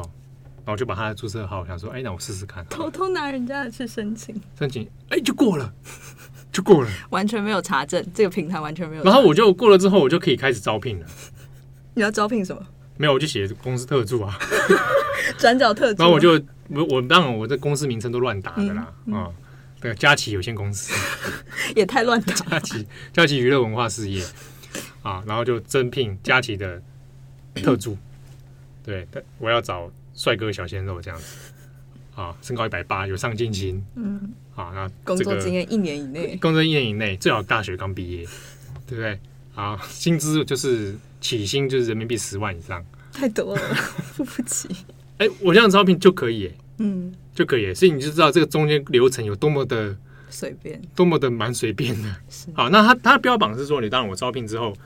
[0.65, 5.73] 然后就把他的注册号，想说，哎，那我试试看，偷偷拿人家的去申请，申请，哎，就过了，
[6.53, 9.03] 就过了，完全没有查证，这个平台完全没有。
[9.03, 11.07] 然后我就过了之后，我就可以开始招聘了。
[11.95, 12.65] 你要招聘什么？
[12.97, 14.39] 没有，我就写公司特助啊，
[15.39, 16.03] 转角特助。
[16.03, 16.33] 然后我就
[16.69, 19.35] 我我当然我这公司名称都乱打的啦，啊、嗯嗯，
[19.81, 20.93] 对，佳琪有限公司
[21.75, 22.35] 也太乱打。
[22.35, 24.23] 佳琪佳琪娱乐文化事业
[25.03, 26.81] 啊，然后就征聘佳琪的
[27.55, 27.97] 特助，
[28.85, 29.07] 对，
[29.39, 31.53] 我要找帅哥小鲜肉这样子。
[32.17, 38.27] 啊，身高一百八，有上进心，嗯，啊，那、这个、工作经验一年以内，工作一年以内最好大学刚毕业，
[38.87, 39.19] 对不对？
[39.55, 43.63] 啊，薪资就是起薪就是人民币十万以上，太多了，
[44.13, 44.69] 付不起。
[45.17, 49.97] 哎，我这样招聘就可以，嗯，就可以，所以你就知道这个中间流程有多么的
[50.29, 52.17] 随便，多么的蛮随便的。
[52.53, 54.77] 好，那他他的标榜是说，你当然我招聘之后，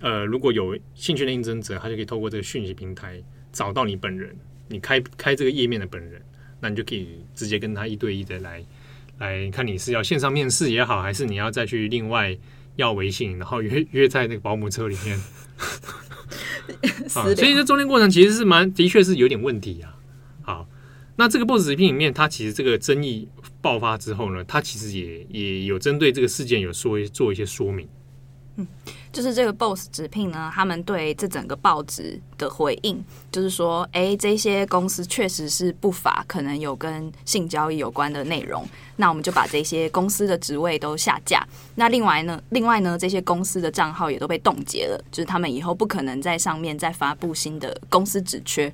[0.00, 3.22] 呃，如果有兴趣的应征者，他就可以透过这个讯息平台
[3.52, 4.36] 找到你本人，
[4.68, 6.22] 你开开这个页面的本人，
[6.60, 8.64] 那你就可以直接跟他一对一的来
[9.18, 12.36] 来看你是要线上面试也好，还是你要再去另外。
[12.76, 15.18] 要微信，然后约约在那个保姆车里面，
[17.14, 19.96] 啊，所以这中间过程其实是蛮，的确是有点问题啊。
[20.42, 20.68] 好，
[21.16, 23.30] 那这个 BOSS 直聘里面，它其实这个争议
[23.62, 27.88] 爆发之后呢，它其实也也有针对这个事件有说做一些说明。
[28.56, 28.66] 嗯，
[29.16, 33.02] 就是这个 BOSS 直聘呢，他们对这整个报纸的回应，
[33.32, 41.42] 就是说，哎，这些公司确实是不法，可能有跟性交易有关的内容，那我们就把这些公司的职位都下架。
[41.76, 48.70] 那另外呢，另外呢，这些公司的账号也都被冻结了，就是他们以后不可能在上面再发布新的公司职缺。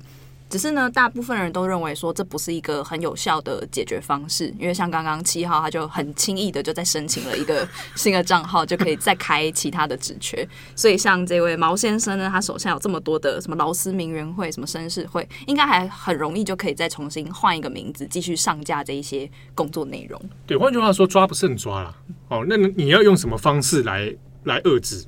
[0.53, 10.47] 只是呢，大部分人都认为说这不是一个很有效的解决方式，因为像刚刚七号他就很轻易的就在申请了一个新的账号，就可以再开其他的职缺。
[10.75, 20.21] 所以像这位毛先生呢，他手下有这么多的什么劳斯名媛会、什么绅士会，应该还很容易就可以再重新换一个名字，继续上架这一些工作内容。
[20.45, 21.95] 对，换句话说，抓不胜抓了。
[22.27, 25.03] 哦，那你要用什么方式来来遏制？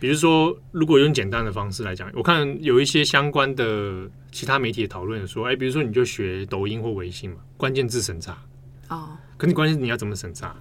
[0.00, 8.38] 比如说，如果用简单的方式来讲，我看有一些相关的其他媒体的讨论说，哎，比如说你就学抖音或微信嘛，关键字审查
[8.88, 9.10] 哦。
[9.36, 10.56] 可你关键字你要怎么审查？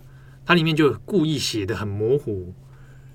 [0.46, 2.54] 它里面就故意写的很模糊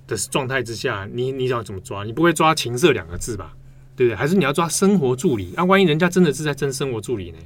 [0.07, 2.05] 的状态之下，你你想怎么抓？
[2.05, 3.55] 你不会抓情色两个字吧？
[3.95, 4.17] 对不对？
[4.17, 5.53] 还是你要抓生活助理？
[5.55, 7.39] 那、啊、万一人家真的是在争生活助理呢？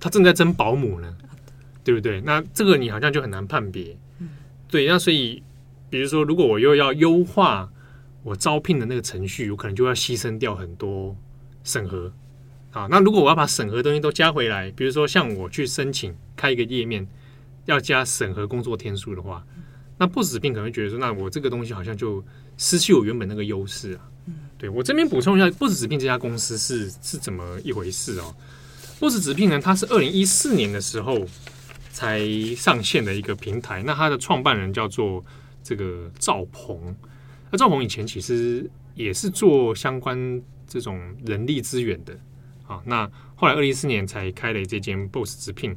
[0.00, 1.14] 他正在争保姆呢？
[1.84, 2.22] 对不对？
[2.22, 3.94] 那这个你好像就很难判别。
[4.66, 5.42] 对，那所以
[5.90, 7.70] 比如说，如果我又要优化。
[8.22, 11.16] 我招聘的那个程序，有可能就要牺牲掉很多
[11.64, 12.12] 审核
[12.70, 12.86] 啊。
[12.88, 17.06] 那如果我要把审核东西都加回来，比如说像我去申请开一个页面，
[17.64, 19.44] 要加审核工作天数的话，
[19.98, 22.24] 那 BOSS 直聘可能会觉得说，那我这个东西好像就
[22.56, 24.00] 失去我原本那个优势啊。
[24.56, 28.34] 对，我这边补充一下，BOSS 直聘这家公司是是怎么一回事哦
[29.00, 31.26] ？BOSS 直聘呢，它是二零一四年的时候
[31.90, 35.24] 才上线的一个平台，那它的创办人叫做
[35.64, 36.94] 这个赵鹏。
[37.52, 42.18] 那赵鹏以前其实也是做相关这种人力资源的
[42.66, 45.76] 啊，那后来二零一四年才开了这间 BOSS 直聘。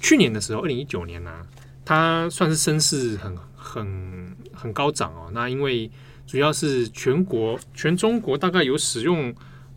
[0.00, 1.46] 去年的时候，二零一九年呢、啊，
[1.84, 5.30] 他算是声势很很很高涨哦。
[5.32, 5.88] 那因为
[6.26, 9.32] 主要是全国全中国大概有使用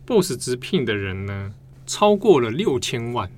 [0.06, 1.54] BOSS 直聘的人呢，
[1.86, 3.30] 超过了六千万。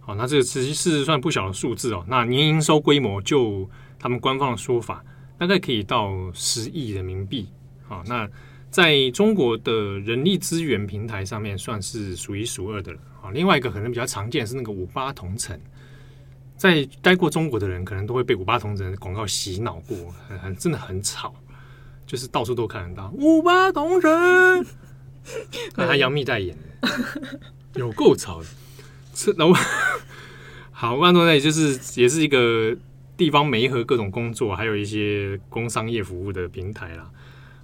[0.00, 2.04] 好，那这个其实是算不小的数字哦。
[2.06, 3.66] 那年营收规模就
[3.98, 5.02] 他们官方的说法。
[5.40, 7.48] 大概可以到十亿人民币，
[7.88, 8.28] 好，那
[8.70, 12.98] 在中国的人力资源平台上面算是数一数二的了。
[13.22, 15.58] 啊，另外一个可能比较常见是那个五八同城，
[16.58, 19.96] 在待过中国的人可能都会被五八同城的广告洗脑过，
[20.28, 21.34] 很很真的很吵，
[22.06, 23.10] 就是到处都看得到。
[23.14, 24.10] 五八同城，
[25.74, 26.54] 那他杨幂代言
[27.76, 28.46] 有够吵的，
[29.14, 29.58] 是然后
[30.70, 32.76] 好，万多那就是也是一个。
[33.20, 37.10] 地方媒合各种工作，还有一些工商业服务的平台啦。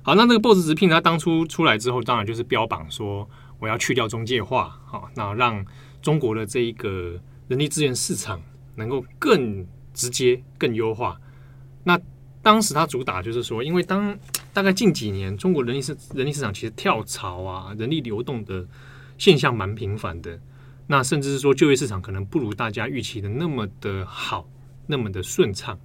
[0.03, 3.27] 好，那这个 BOSS 直聘，它当初出来之后，当然就是标榜说
[3.59, 5.65] 我要去掉中介化，好，那让
[6.03, 8.39] 中国的这一个人力资源市场
[8.75, 11.19] 能够更直接、更优化。
[11.85, 11.99] 那
[12.43, 14.15] 当时它主打就是说，因为当
[14.53, 18.69] 大概近几年中国人力市人力市场其实跳槽啊、人力流动的
[19.17, 20.39] 现象蛮频繁的，
[20.89, 24.47] 那甚至是说就业市场可能不如大家预期的那么的好。
[24.87, 25.79] 那么的顺畅，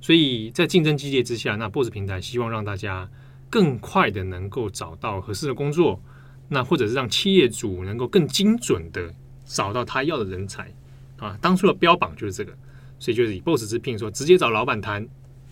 [0.00, 3.08] 所以在竞争激烈之下，那 BOSS 平台希望让大家
[3.48, 6.00] 更快的能够找到合适的工作，
[6.48, 9.14] 那或者是让企业主能够更精准的
[9.44, 10.72] 找到他要的人才
[11.18, 11.38] 啊。
[11.40, 12.52] 当初的标榜就是这个，
[12.98, 15.06] 所以就是以 BOSS 直聘说直接找老板谈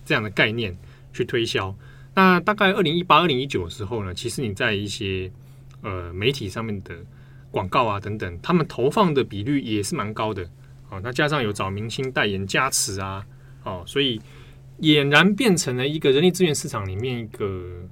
[0.05, 0.77] 这样的概念
[1.13, 1.75] 去推销。
[2.13, 5.31] 那大概二零一八、二零一九的时候呢，其实你在一些
[5.83, 6.95] 呃媒体上面的
[7.53, 10.49] 广告啊等等，他们投放的比率也是蛮高的。
[10.91, 13.25] 哦，那加上有找明星代言加持啊，
[13.65, 14.21] 哦，所以
[14.81, 17.83] 俨然变成了一个人力资源市场里面一个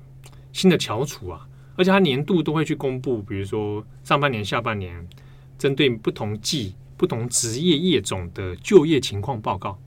[0.52, 1.46] 新的翘楚啊。
[1.76, 5.08] 而且它年度都会去公布，比如说上半年、下半年
[5.56, 9.78] 针对不同季、不同职业业种的就业情况报告。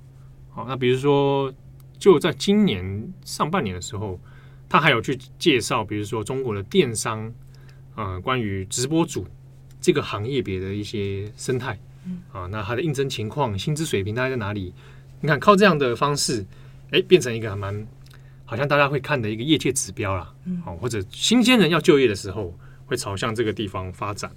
[0.51, 1.53] 好，那比如说
[1.99, 4.17] 就在今年上半年的时候，
[4.69, 7.29] 他还有去介绍，比如说中国的电商，
[7.95, 9.27] 呃，关于直播主
[9.81, 11.77] 这个行业别的一些生态。
[12.31, 14.73] 啊，那它的应征情况、薪资水平大概在哪里？
[15.19, 16.41] 你看，靠这样的方式，
[16.85, 17.87] 哎、欸，变成一个还蛮
[18.45, 20.33] 好像大家会看的一个业界指标啦。
[20.63, 24.31] 好，或者新鲜人要就业的时候，会朝向这个地方发展。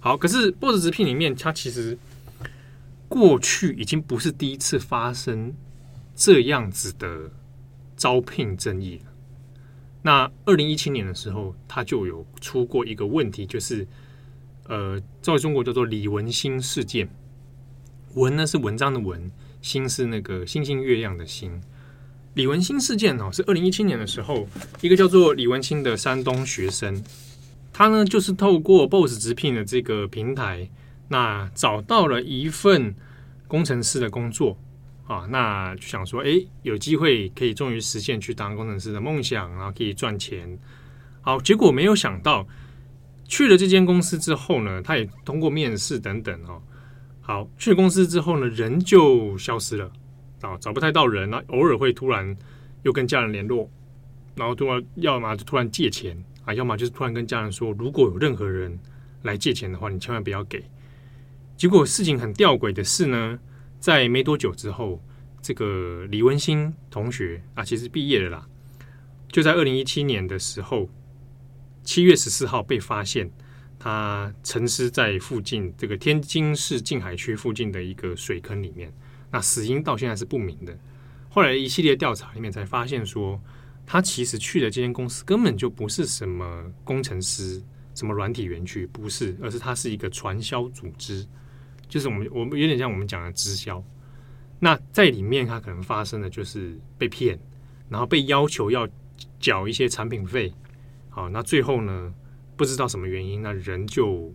[0.00, 1.96] 好，可是 BOSS 直聘里面，它其实
[3.08, 5.54] 过去已经不是第一次发生
[6.14, 7.30] 这样子的
[7.96, 9.12] 招聘争议了。
[10.02, 13.86] 那二零一七年的时候，它就有出过一个问题，就是。
[14.68, 17.08] 呃，在中国叫做李文新事件，
[18.16, 21.60] 文呢是文章的文，星是那个星星月亮的星。
[22.32, 24.48] 李文星事件哦，是二零一七年的时候，
[24.80, 27.04] 一个叫做李文星的山东学生，
[27.74, 30.66] 他呢就是透过 BOSS 直聘的这个平台，
[31.08, 32.94] 那找到了一份
[33.46, 34.56] 工程师的工作
[35.06, 40.58] 啊，那就想说，哎，有机会可以终于实现去当工程师的梦想，然后可以赚钱。
[41.20, 42.46] 好，结果没有想到。
[43.28, 46.62] 去了这间公司之后呢，他也通过面试等等哦。
[47.26, 49.90] 好，去公司之后呢，人就消失了
[50.42, 52.36] 啊，找不太到人，那偶尔会突然
[52.84, 53.68] 又跟家人联络，
[54.36, 58.78] 然后突然要么就突然借钱啊，要么就是突然跟家人说，如果有任何人
[59.22, 60.62] 来借钱的话，你千万不要给。
[61.56, 63.36] 结果事情很吊诡的是呢，
[63.80, 65.02] 在没多久之后，
[65.42, 68.46] 这个李文新同学啊，其实毕业了啦，
[69.32, 70.88] 就在二零一七年的时候。
[71.82, 73.30] 七月十四号被发现，
[73.86, 78.92] 他沉尸在附近这个天津市静海区附近的一个水坑里面。
[79.30, 80.76] 那死因到现在是不明的。
[81.28, 83.40] 后来一系列调查里面才发现说，
[83.86, 87.62] 他其实去的这间公司根本就不是什么工程师、
[87.94, 91.24] 什么软体园区，不是，而是他是一个传销组织，
[91.88, 93.80] 就是我们我们有点像我们讲的直销。
[94.58, 97.38] 那在里面，他可能发生的就是被骗，
[97.88, 98.88] 然后被要求要
[99.38, 100.52] 缴一些产品费。
[101.08, 102.12] 好，那最后呢，
[102.56, 104.32] 不知道什么原因，那人就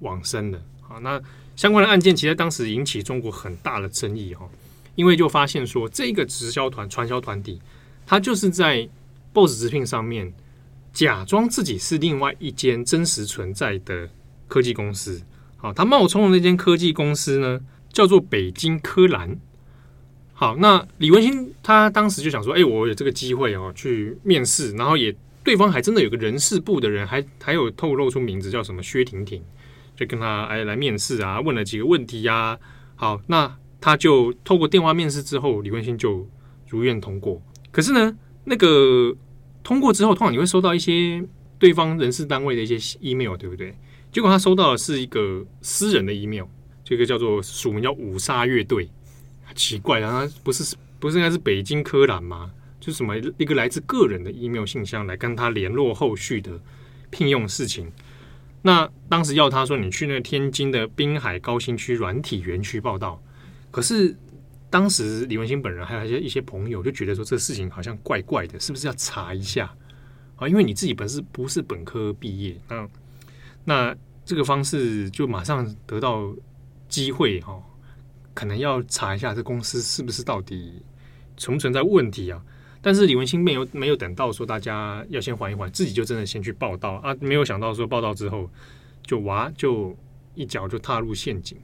[0.00, 0.62] 往生了。
[0.80, 1.20] 好，那
[1.56, 4.46] 相关的案件其实当时引起中国很大的争议哈，
[4.94, 7.60] 因为就发现说，这个直销团、传销团体，
[8.04, 8.88] 他就是在
[9.32, 10.32] BOSS 直聘上面
[10.92, 14.08] 假装自己是另外一间真实存在的
[14.48, 15.22] 科技公司。
[15.56, 17.60] 好，他冒充的那间科技公司呢，
[17.90, 19.38] 叫做北京科蓝。
[20.34, 25.14] 好，那李文新他当时就想说，哎，我有这个机会哦，去面试，然后也。
[25.44, 29.42] 对方还真的有个人事部的人，还还有透露出名字叫什么薛婷婷，
[29.96, 32.58] 就跟他哎来面试啊，问了几个问题呀、
[32.94, 36.28] 好，那他就透过电话面试之后，李文新就
[36.68, 37.42] 如愿通过。
[37.70, 39.14] 可是呢，那个
[39.64, 41.24] 通过之后，通常你会收到一些
[41.58, 43.74] 对方人事单位的一些 email，对不对？
[44.12, 46.44] 结果他收到的是一个私人的 email，
[46.84, 48.88] 这个叫做署名叫五杀乐队，
[49.54, 52.50] 奇怪啊，不是不是应该是北京科蓝吗？
[52.82, 56.60] 就什么一个来自个人的 email 信箱来跟他联络后续的
[57.10, 57.88] 聘用事情。
[58.60, 63.22] 那当时要他说，你去那天津的滨海高新区软体园区报道。
[63.70, 64.16] 可是
[64.68, 69.72] 当时李文新本人还有一些一些朋友就觉得说，这事情好像怪怪的，是不是要查一下
[70.34, 70.48] 啊？
[70.48, 72.88] 因为你自己本身不是本科毕业，那
[73.64, 76.34] 那这个方式就马上得到
[76.88, 77.62] 机会哈，
[78.34, 80.82] 可能要查一下这公司是不是到底
[81.36, 82.42] 存不存在问题啊？
[82.84, 87.16] 但是李文新没有没有等到说大家要先缓一缓，自己就真的先去报到啊！
[87.20, 88.50] 没有想到说报到之后
[89.02, 89.96] 就哇就
[90.34, 91.56] 一脚就踏入陷阱。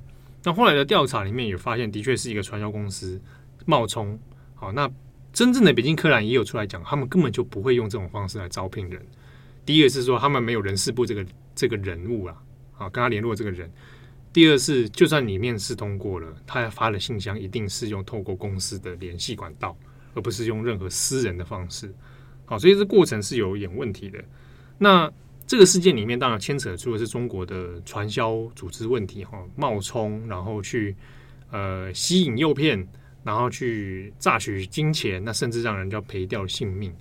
[0.44, 3.20] 那后来的调查里面也发现，的确是一个传销公司
[3.66, 4.16] 冒充。
[4.54, 4.88] 好，那
[5.32, 9.04] 真正的北京科蓝也有出来讲，他们根本就不会用这种方式来招聘人。
[9.66, 12.42] 第一个是说他们没有人事部这个这个人物啊，
[12.78, 13.68] 啊，跟他联络这个人。
[14.32, 19.76] 第二是就算你面试通过了，他发的信箱一定是用透过公司的联系管道。
[20.18, 21.94] 而不是用任何私人的方式，
[22.44, 24.18] 好，所以这过程是有一点问题的。
[24.76, 25.08] 那
[25.46, 30.94] 这个事件里面当然牵扯出的是中国的传销组织问题，哈，冒充然后去
[31.52, 32.84] 呃吸引诱骗，
[33.22, 36.92] 然后去榨取金钱，那甚至让人家赔掉性命。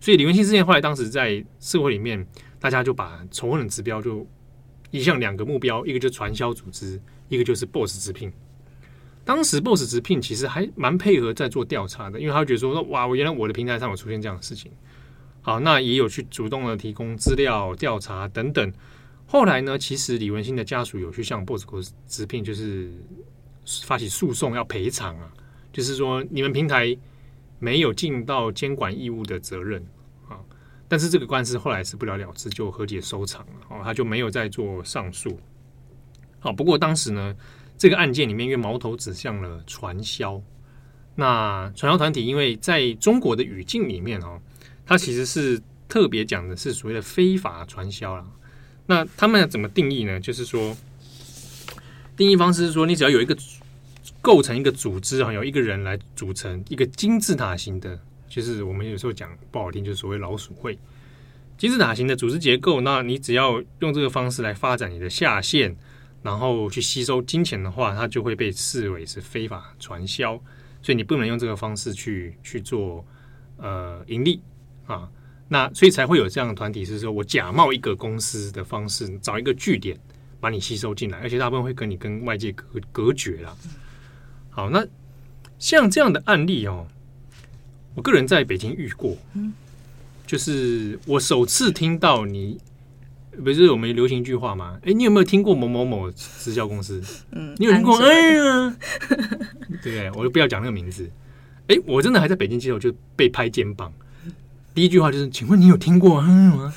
[0.00, 2.26] 所以李文新事件后来当时在社会里面，
[2.58, 4.26] 大家就把仇恨的指标就
[4.90, 8.32] 移向两个目标，一个就是传销组织，一个就是 BOSS 直聘。
[9.26, 14.70] 当时 BOSS 直聘其实还蛮配合在做调查的，因为他觉得说，哇，我原来我的平台上有出现这样的事情，
[15.42, 18.72] 好，那也有去主动的提供资料调查等等。
[19.26, 22.92] 后来呢，其实李文新的家属有去向 BOSS 公司直聘就是
[23.82, 25.28] 发起诉讼要赔偿啊，
[25.72, 26.96] 就是说你们平台
[27.58, 29.84] 没有尽到监管义务的责任
[30.28, 30.38] 啊。
[30.86, 35.36] 但是这个官司后来是不了了之，就和解收场了哦，他就没有再做上诉。
[36.38, 37.34] 好，不过当时呢，
[37.78, 40.40] 这个案件里面因为矛头指向了传销，
[41.14, 44.40] 那传销团体因为在中国的语境里面哦，
[44.84, 48.24] 它其实是特别讲的是所谓的非法传销啦。
[48.86, 50.20] 那他们怎么定义呢？
[50.20, 50.76] 就是说，
[52.16, 53.36] 定义方式是说，你只要有一个
[54.20, 57.98] 构成一个组织啊，有一个人来组成一个金字塔型的。
[58.28, 60.76] 就是我们有时候讲不好听，就是所谓老鼠会、
[61.56, 62.82] 金字塔型的组织结构。
[62.82, 65.74] 那你只要用这个方式来发展你的下线，
[66.26, 70.36] 然后去吸收金钱的话，它就会被视为是非法传销。
[70.82, 73.04] 所以你不能用这个方式去去做
[73.56, 74.40] 呃盈利
[74.86, 75.08] 啊。
[75.48, 79.96] 那所以才会有这样的团体，是说我假冒一个公司的方式，找一个据点
[80.40, 83.56] 把你吸收进来，而且大部分会跟你跟外界隔隔绝了。
[84.50, 84.84] 好，那
[85.58, 86.88] 像这样的案例哦。
[87.94, 89.54] 我个人在北京遇过，嗯
[90.26, 92.60] 就是我首次听到你，
[93.42, 94.78] 不是我们流行一句话吗？
[94.82, 97.02] 哎，你有没有听过某某某直销公司？
[97.32, 97.98] 嗯，你有听过？
[97.98, 98.76] 哎呀，
[99.82, 100.10] 对？
[100.12, 101.10] 我就不要讲那个名字。
[101.68, 103.92] 哎，我真的还在北京街头就被拍肩膀。
[104.74, 106.72] 第一句话就是，请问你有听过吗？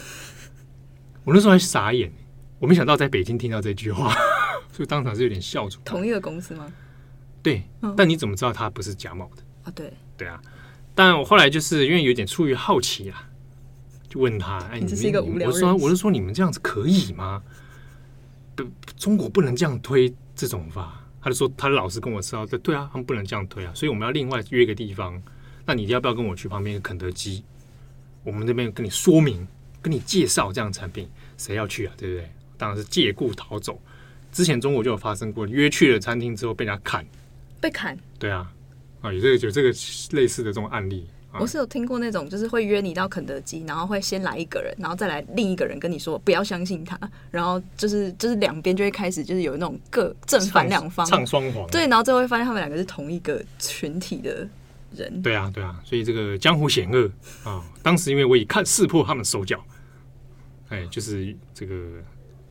[1.23, 2.11] 我那时候还傻眼，
[2.59, 4.13] 我没想到在北京听到这句话，
[4.71, 5.79] 所以当场是有点笑出。
[5.85, 6.71] 同一个公司吗？
[7.43, 7.63] 对，
[7.95, 9.43] 但你怎么知道他不是假冒的？
[9.63, 10.41] 啊，对，对啊。
[10.95, 13.28] 但我后来就是因为有点出于好奇啊，
[14.09, 17.41] 就问他：“哎，你这是一个无聊我说，我是说，你们这样子可以吗？
[18.55, 18.65] 不，
[18.97, 25.21] 中国不能这样推这种法。”他就说：“他的老师跟我说，对对啊，他们不能这样推啊，所以我们要另外约一个地方。
[25.65, 27.43] 那你要不要跟我去旁边的肯德基？
[28.23, 29.47] 我们这边跟你说明，
[29.81, 31.07] 跟你介绍这样的产品，
[31.37, 31.93] 谁要去啊？
[31.97, 32.29] 对不对？
[32.57, 33.79] 当然是借故逃走。
[34.31, 37.05] 之前中国就有发生过，约去了餐厅之后被人家砍，
[37.61, 38.51] 被砍，对啊。”
[39.01, 39.69] 啊，有这个有这个
[40.11, 41.07] 类似的这种案例，
[41.37, 46.99] 我是有听过那种，就是会约你到肯德基，然后会先来一个人，然后再来另一个人跟你说不要相信他，
[47.29, 54.47] 然后就是就是两边就会开始就是有那种各正反两方唱双簧，对，然后最后会发现他们两个是同一个群体的
[54.95, 57.11] 人，对啊对啊，所以这个江湖险恶
[57.43, 59.63] 啊，当时因为我已看识破他们手脚，
[60.69, 61.75] 哎，就是这个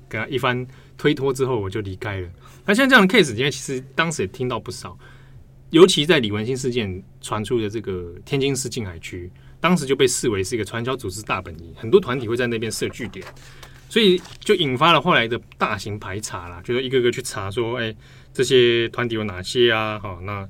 [0.08, 0.64] 跟他一番
[0.96, 2.28] 推脱之后，我就离开了。
[2.64, 4.96] 那像这样的 case，因为其实当时也听到不少。
[5.70, 13.22] 尤其在李文新事件传出的这个天津市静海区，当时就被视为是一个传销组织大本营，很多团体会在那边设据点，
[13.88, 17.94] 所以就引发了后来的大型排查啦，就是一个个去查说，哎，
[18.32, 19.98] 这些团体有哪些啊？
[19.98, 20.48] 好，那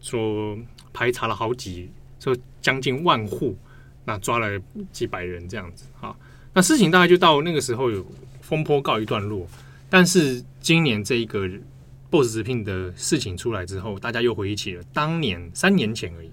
[0.00, 0.58] 说
[0.92, 1.88] 排查了好几，
[2.18, 3.56] 说将近万户，
[4.04, 4.60] 那抓了
[4.90, 5.84] 几百人这样子。
[6.00, 6.18] 好，
[6.52, 8.04] 那事情大概就到那个时候有
[8.40, 9.46] 风波告一段落，
[9.88, 11.48] 但是今年这一个。
[12.10, 16.30] Boss 直聘的事情出来之后，大家又回忆起了当年三年前而已。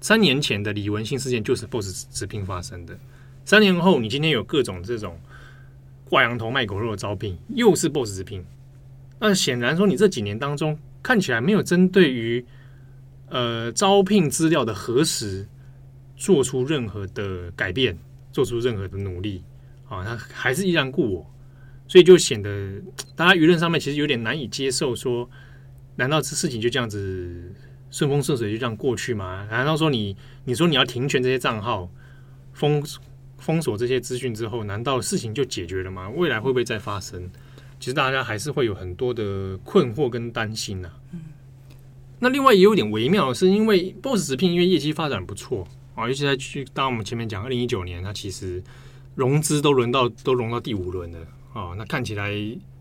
[0.00, 2.98] 三年前的李文新事件就是 Boss 直聘发生的。
[3.44, 5.18] 三年后，你今天有各种这种
[6.04, 8.44] 挂羊头卖狗肉的招聘，又是 Boss 直聘。
[9.18, 12.44] 那显然说，你这几年当中看起来没有针对于
[13.28, 15.46] 呃招聘资料的核实
[16.16, 17.98] 做出任何的改变，
[18.32, 19.42] 做出任何的努力
[19.88, 21.33] 啊，他还是依然故我。
[21.86, 22.80] 所以就显得
[23.14, 25.28] 大家舆论上面其实有点难以接受，说
[25.96, 27.52] 难道这事情就这样子
[27.90, 29.46] 顺风顺水就这样过去吗？
[29.50, 31.88] 难道说你你说你要停权这些账号，
[32.52, 32.82] 封
[33.38, 36.08] 封锁这些资讯之后，难道事情就解决了吗？
[36.10, 37.30] 未来会不会再发生？
[37.78, 41.20] 其实大家还是会有很多的困惑跟担心呐、啊。
[42.20, 48.62] 那另外也有点微妙是，因为 Boss 直聘因为业绩发展不错啊，尤其在去当我们前面讲二零一九年，它其实
[49.14, 51.18] 融资都轮到都融到第五轮了。
[51.54, 52.30] 哦，那看起来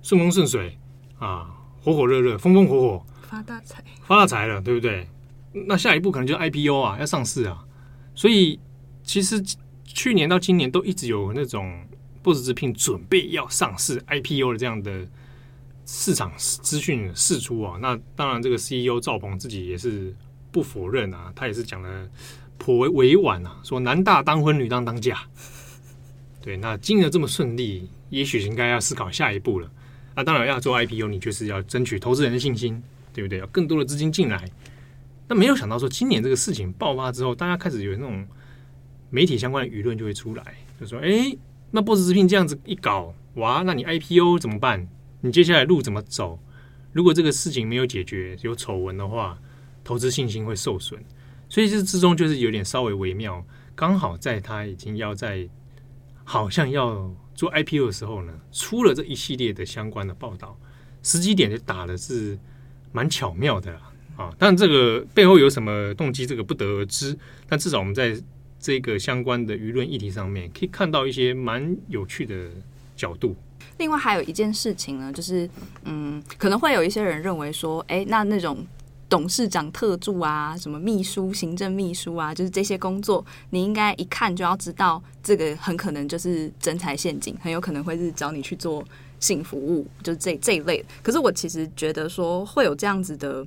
[0.01, 0.77] 顺风顺水
[1.17, 5.07] 啊，火火热热，风风火火，发大财，发大财了，对不对？
[5.67, 7.63] 那下一步可能就是 IPO 啊，要上市啊。
[8.15, 8.59] 所以
[9.03, 9.41] 其实
[9.85, 11.85] 去年到今年都一直有那种
[12.23, 15.07] Boss 直聘准备要上市 IPO 的这样的
[15.85, 17.77] 市场资讯释出啊。
[17.79, 20.15] 那当然，这个 CEO 赵鹏自己也是
[20.51, 22.09] 不否认啊，他也是讲的
[22.57, 25.19] 颇为委婉啊，说男大当婚，女当当嫁。
[26.41, 27.87] 对，那经营的这么顺利。
[28.13, 29.69] 也许应该要思考下一步了。
[30.15, 33.39] 那当然要做 IPO，你就是要争取投资人的信心，对不对？
[33.39, 34.47] 要更多的资金进来。
[35.27, 38.27] 那没有想到说，今年这个事情爆发之后，大家开始有那种
[39.09, 40.43] 媒体相关的舆论就会出来，
[40.79, 41.35] 就说：“哎，
[41.71, 44.87] 那 Boss 直聘这样子一搞，哇，那你 IPO 怎么办？
[45.21, 46.37] 你接下来路怎么走？
[46.91, 49.39] 如果这个事情没有解决，有丑闻的话，
[49.83, 51.03] 投资信心会受损。
[51.49, 53.43] 所以这之中就是有点稍微微妙。
[53.73, 55.49] 刚好在他已经要在，
[56.23, 57.13] 好像要。
[57.35, 60.55] 做 IPO 的时候呢，出了这一系列的相关的报道，
[61.01, 62.37] 时机点就打的是
[62.91, 63.73] 蛮巧妙的
[64.15, 64.31] 啊！
[64.37, 67.17] 但这个背后有什么动机，这个不得而知。
[67.49, 68.15] 但至少我们在
[68.59, 72.51] 这个相关的舆论议题上面，可以看到一些蛮有趣的
[72.95, 73.35] 角度。
[73.79, 75.49] 另外还有一件事情呢，就是
[75.85, 78.63] 嗯，可能会有一些人认为说，哎、那那种。
[79.09, 88.83] 董事长特助啊，什么秘书、行政秘书啊，就是这些工作，你应该一看就要知道，这个很可能就是真才陷阱，很有可能会是找你去做
[89.19, 90.83] 性服务，就是这这一类。
[91.01, 93.45] 可是我其实觉得说会有这样子的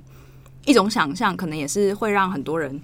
[0.65, 2.81] 一种想象，可能也是会让很多人。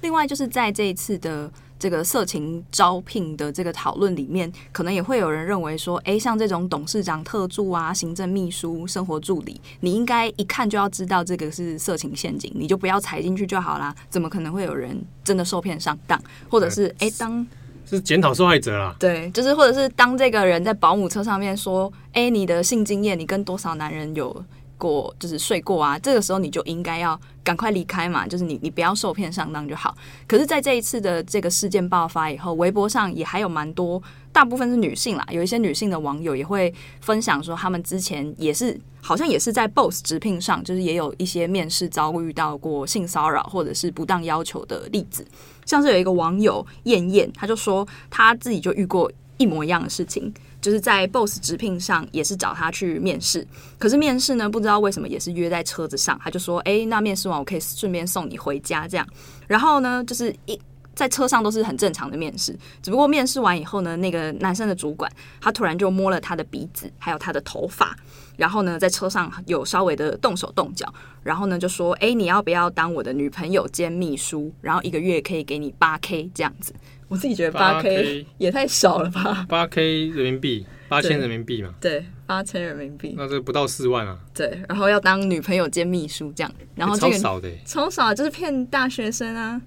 [0.00, 1.50] 另外就是在这一次的。
[1.80, 13.92] 这个色情招聘的这个讨论里面，可能也会有人认为说，哎，像这种董事长特助啊、行政秘书、生活助理，你应该一看就要知道这个是色情陷阱，你就不要踩进去就好啦。
[14.10, 16.22] 怎么可能会有人真的受骗上当？
[16.50, 17.44] 或者是哎，当
[17.86, 18.94] 是检讨受害者啦？
[19.00, 24.44] 对，就是或者是当这个人在保姆车上面说，哎，你的性经验，你跟多少男人有？
[24.80, 27.20] 过就是睡过啊，这个时候你就应该要
[27.50, 29.92] 赶快离开嘛，就是你你不要受骗上当就好。
[30.28, 34.00] 可是，在这一次的这个事件爆发以后，微博上也还有蛮多，
[34.32, 45.26] 大部分是女性啦，有一些女性的网友也会分享说，他们之前也是好像也是在 Boss 直聘上，就是也有一些面试遭遇到过性骚扰或者是不当要求的例子。
[45.66, 50.32] 像是有一个网友燕燕，他就说他自己就遇过一模一样的事情。
[50.60, 53.46] 就是在 Boss 直聘上也是找他去面试，
[53.78, 59.06] 可是面试呢，不知道为什么也是约在车子上，他就说：“哎，那面试完我可以顺便送你回家。”这样，
[59.46, 60.60] 然后呢，就是一
[60.94, 67.96] 在车上都是很正常的面试，只不过面试完以后呢，那个男生的主管他突然就摸了他的鼻子，还有他的头发，
[68.36, 70.92] 然后呢，在车上有稍微的动手动脚，
[71.22, 74.52] 然后呢就说：“哎，你要不要当我的女朋友兼秘书？
[74.60, 76.74] 然后一个月可以给你八 K 这样子。”
[77.10, 79.44] 我自己觉得八 K 也太少了吧？
[79.48, 81.74] 八 K 人民币，八千人民币嘛？
[81.80, 83.14] 对，八千人民币。
[83.16, 84.16] 那这不到四万啊？
[84.32, 89.60] 对，然后要当女朋友兼秘书这样，然后这个超少的，超少，就是骗大学生啊！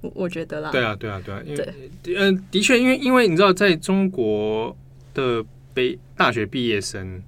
[0.00, 0.72] 我我觉得啦。
[0.72, 1.74] 对啊，对啊，对啊，因为
[2.16, 4.76] 嗯，的确，因为因为你知道，在中国
[5.14, 7.22] 的北大学毕业生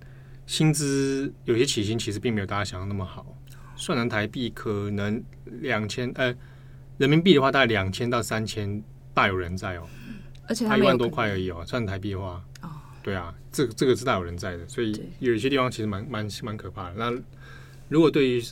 [0.47, 3.25] 薪资有些起薪其实并没有大家想象那么好，
[3.77, 5.23] 算成台币可能
[5.61, 6.35] 两千，呃，
[6.99, 8.83] 人民币的话大概两千到三千。
[9.21, 9.87] 大有人在哦，
[10.49, 12.71] 而且他一万多块而已哦，算台币的话，哦，
[13.03, 16.95] 对啊，这个这个是大有人在的，所以有一些地方其实蛮蛮蛮可怕的。
[16.97, 17.13] 那
[17.91, 18.43] 如果对于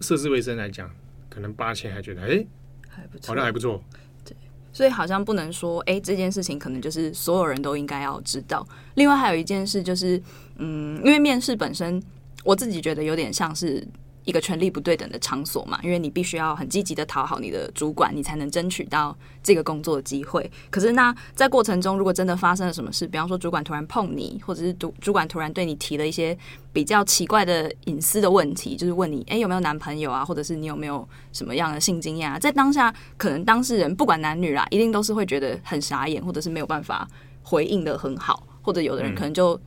[0.00, 0.88] 设施卫生来讲，
[1.28, 2.46] 可能八千还觉得哎，
[2.88, 3.82] 还不错，好像还不错。
[4.24, 4.36] 对，
[4.72, 8.64] 所以好像不能说哎，这件事情可能就是所有人都应该要知道。
[8.94, 10.22] 另外还有一件事就是，
[10.58, 12.00] 嗯，因为面试本身，
[12.44, 13.84] 我自己觉得有点像是。
[14.28, 20.50] 一个权力不对等的场所嘛，因为你必须要很积极的讨好你的主管，你才能争取到这个工作的机会。
[20.68, 26.36] 可是那在过程中，如果真的发生了什么事，比方说主管突然碰你，或者是主主管突然对你提了一些
[26.74, 37.08] 比较奇怪的隐私的问题，就是问你诶，有没有男朋友啊，或者是你有没有什么样的性经验啊，在当下可能当事人不管男女啦，一定都是会觉得很傻眼，或者是没有办法
[37.42, 39.58] 回应得很好，或者有的人可能就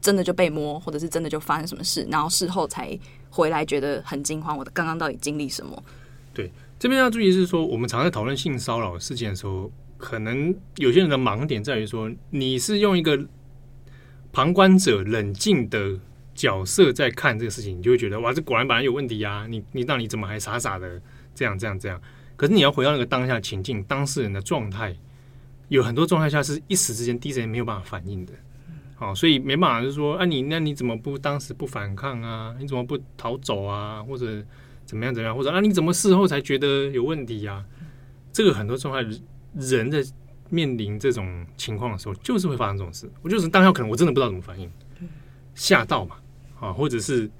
[0.00, 2.96] 真的就被摸，或者是真的就发生什么事，然后事后才。
[3.34, 5.82] 回来觉得很惊慌，我刚刚到底经历什么？
[6.32, 13.26] 对，这边要注意是说，我们常在讨论性骚扰事件的时候，可能有些人的盲点在于说，你是用一个
[14.32, 15.98] 旁观者冷静的
[16.32, 19.48] 角色在看这个事情，你就会觉得哇，这果然本来有问题啊！
[19.48, 21.02] 你你那你怎么还傻傻的
[21.34, 22.00] 这样这样这样？
[22.36, 24.96] 可是你要回到那个当下情境，当事人的状态，
[25.68, 28.32] 有很多状态下是一时之间第一时间没有办法反应的。
[29.04, 32.56] 好，所以没办法，就是说，啊，你那你怎么不当时不反抗啊？
[32.58, 34.02] 你怎么不逃走啊？
[34.02, 34.42] 或者
[34.86, 35.36] 怎么样怎么样？
[35.36, 37.62] 或者啊，你怎么事后才觉得有问题呀？
[38.32, 39.20] 这个很多状态，
[39.56, 40.02] 人在
[40.48, 43.06] 面临这种情况的时候，就是会发生这种事。
[43.20, 44.70] 我就是当下可能我真的不知道怎么反应，
[45.54, 46.16] 吓到嘛，
[46.58, 47.30] 啊，或者是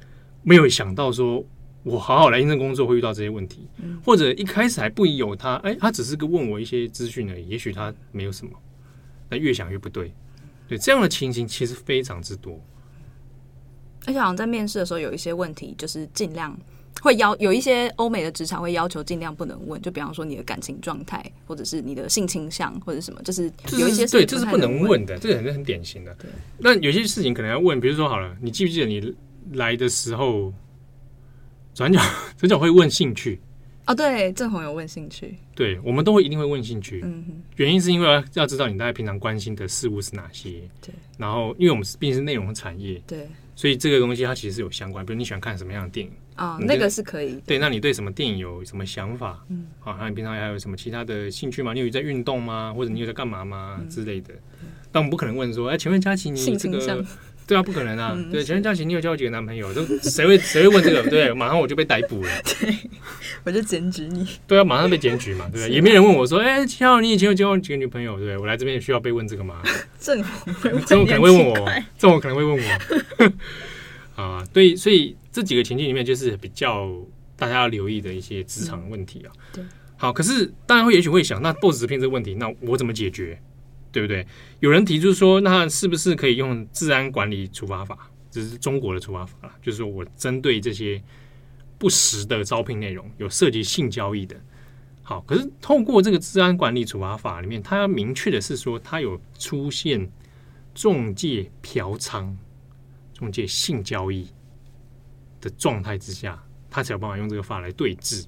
[0.43, 1.43] 没有想到说
[1.83, 3.67] 我好好来应征工作会遇到这些问题，
[4.05, 8.53] 或者一开始还不疑有他，哎，他只是个问我一些资讯而已，也许他没有什么，
[9.31, 10.13] 那越想越不对。
[10.67, 12.59] 对，这样的情形其实非常之多，
[14.07, 16.57] 而且好像在面试的时候有一些问题，就是尽量
[17.03, 26.15] 会要有一些欧美的职场会要求尽量不能问，就比方说你的感情状态，或者是你的性倾向，或者什么，就是有一些对，这是不能问的，这个很很典型的。
[26.15, 29.15] 对，那有些事情可能要问，比如说好了，你记不记得你
[29.53, 30.53] 来的时候，
[31.75, 32.01] 转角
[32.39, 33.41] 转角会问兴趣。
[33.87, 37.01] 哦，对，郑红有问兴趣，对，我们都会一定会问兴趣。
[37.05, 40.63] 嗯哼，原因是因为要要知道你大概平常关心的事物是哪些。
[40.81, 45.05] 对，然后因为我们毕竟是内容产业，对，所以这个东西它其实是有相关。
[45.05, 46.59] 比如你喜欢看什么样的电影啊？
[46.61, 47.35] 那个是可以。
[47.47, 49.45] 对，那你对什么电影有什么想法？
[49.51, 51.75] 嗯，好，那你平常还有什么其他的兴趣吗？
[51.75, 52.73] 你有在运动吗？
[52.75, 54.33] 或者你有在干嘛吗之类的？
[54.91, 57.05] 但我们不可能问说，哎，请问佳琪，你这个
[57.47, 58.17] 对啊，不可能啊！
[58.33, 59.73] 对，前任佳琪，你有交过几个男朋友？
[59.75, 61.09] 都 谁会谁会问这个？
[61.11, 62.31] 对， 马上我就被逮捕了。
[62.43, 62.75] 对，
[63.45, 64.27] 我就检举你。
[64.47, 65.69] 对啊，马上被检举嘛，对不对？
[65.69, 68.17] 也没人问我说，哎、欸，七号，你以前有交过几个女朋友？
[68.17, 68.39] 对不对？
[68.39, 69.63] 我来这边也需要被问这个吗？
[69.99, 70.55] 正红，
[70.87, 71.55] 正红可能会问我，
[71.99, 73.33] 正红可能会问我。
[74.23, 76.91] 啊，对，所以这几个情境里面，就是比较
[77.37, 79.33] 大家要留意的一些职场问题啊。
[79.53, 79.63] 对，
[79.99, 83.39] 好，可是当然会，也许会想，那 BOSS 直聘这个问题，那我怎么解决？
[83.95, 84.27] 对不对？
[84.59, 88.11] 有人提出说，那是不是可以用治安管理处罚法？
[88.29, 91.01] 这是中国的处罚法了，就是说我针对这些
[91.79, 94.35] 不实的招聘内容，有涉及性交易的。
[95.05, 100.11] 好，可是透过这个治安管理处罚法里面，它要明确的是说，它有出现
[100.75, 102.35] 中介嫖娼、
[103.13, 104.27] 中介性交易
[105.41, 108.25] 的状态之下，他才有办法用这个法来对峙。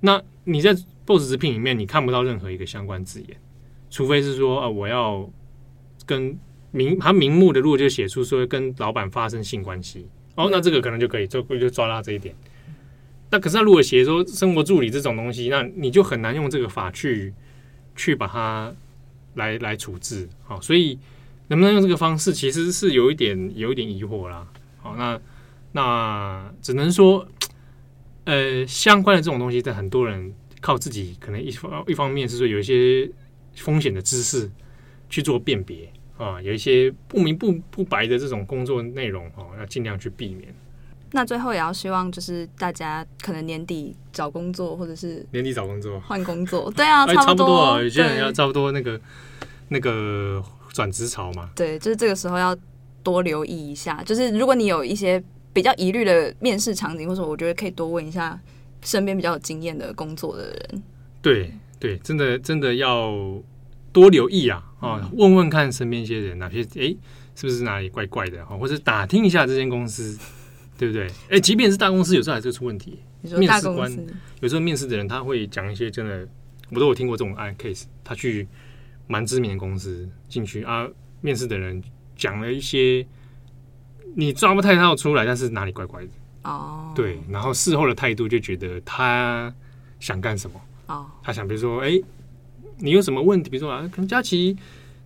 [0.00, 0.74] 那你在
[1.06, 3.36] BOSS 直聘里面，你看不到任何一个相关字眼。
[3.92, 5.30] 除非是说啊，我要
[6.06, 6.34] 跟
[6.70, 12.34] 明他明目的，如果就写出说跟老板发生性关系，哦，那这个可能就可以就就抓到这一点。
[13.30, 17.34] 那可是他如果写说生活助理这种东西，那你就很难用这个法去
[17.94, 18.72] 去把它
[19.34, 20.26] 来来处置。
[20.44, 20.98] 好，所以
[21.48, 24.48] 能不能用这个方式，其实是有一点有一点疑惑啦。
[24.80, 25.20] 好，那
[25.72, 27.28] 那只能说，
[28.24, 30.32] 呃，相关的这种东西，在很多人
[30.62, 33.10] 靠自己，可能一方一方面是说有一些。
[33.56, 34.50] 风险的知识
[35.08, 40.54] 去做辨别啊，有一些不明不不白的这种工作内容哦，要尽量去避免。
[41.14, 48.98] 那最后也要希望就是大家可能年底找工作，或者是年底找工作换工作， 对啊，差不多，差不多有些人要差不多那个
[49.68, 51.50] 那个转职潮嘛。
[51.54, 52.56] 对，就是这个时候要
[53.02, 54.02] 多留意一下。
[54.04, 55.22] 就是如果你有一些
[55.52, 58.40] 比较疑虑的面试场景，或者我觉得可以多问一下
[58.82, 60.82] 身边比较有经验的工作的人。
[61.20, 61.52] 对。
[61.82, 63.12] 对，真的真的要
[63.92, 65.00] 多留意啊啊！
[65.02, 66.94] 嗯、问问看身边一些人，哪些哎，
[67.34, 68.56] 是不是哪里怪怪的哈？
[68.56, 70.16] 或者打听一下这间公司，
[70.78, 71.10] 对不对？
[71.28, 73.00] 哎，即便是大公司，有时候还是出问题。
[73.36, 73.90] 面试官
[74.38, 76.28] 有时候面试的人他会讲一些真的，
[76.70, 77.86] 我都有听过这种案 case。
[78.04, 78.46] 他去
[79.08, 80.86] 蛮知名的公司进去啊，
[81.20, 81.82] 面试的人
[82.14, 83.04] 讲了一些
[84.14, 86.10] 你抓不太到出来，但是哪里怪怪的
[86.44, 86.92] 哦。
[86.94, 89.52] 对，然后事后的态度就觉得他
[89.98, 90.60] 想干什么。
[91.22, 92.00] 他想，比如说，哎，
[92.78, 93.50] 你有什么问题？
[93.50, 94.56] 比如说啊，可能佳琪，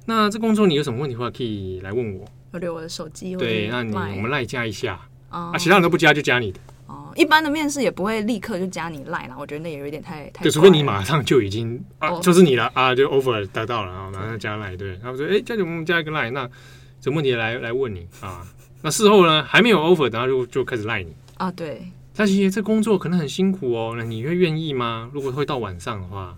[0.07, 2.24] 那这工作你有什么问题的话，可以来问我。
[2.53, 3.37] 我留我的手机。
[3.37, 4.99] 对，那你我们赖加一下。
[5.28, 6.61] 啊，其他人都不加，就加你的。
[6.87, 10.45] 哦，一般的面试也不会立刻就加你赖了，我觉得那也有点太太。
[10.45, 14.76] 对，除非你马上就已经啊，就是你了啊，就 offer 得到了啊，马上加赖。
[14.76, 16.49] 对，他们说，哎，佳琪，我们加一个赖，那
[17.01, 18.47] 什么问题来来问你啊？
[18.82, 21.51] 那事后呢，还没有 offer，然后就就开始赖你啊？
[21.51, 21.82] 对。
[22.16, 25.10] 佳琪，这工作可能很辛苦哦，那你会愿意吗？
[25.12, 26.34] 如果会到晚上的话，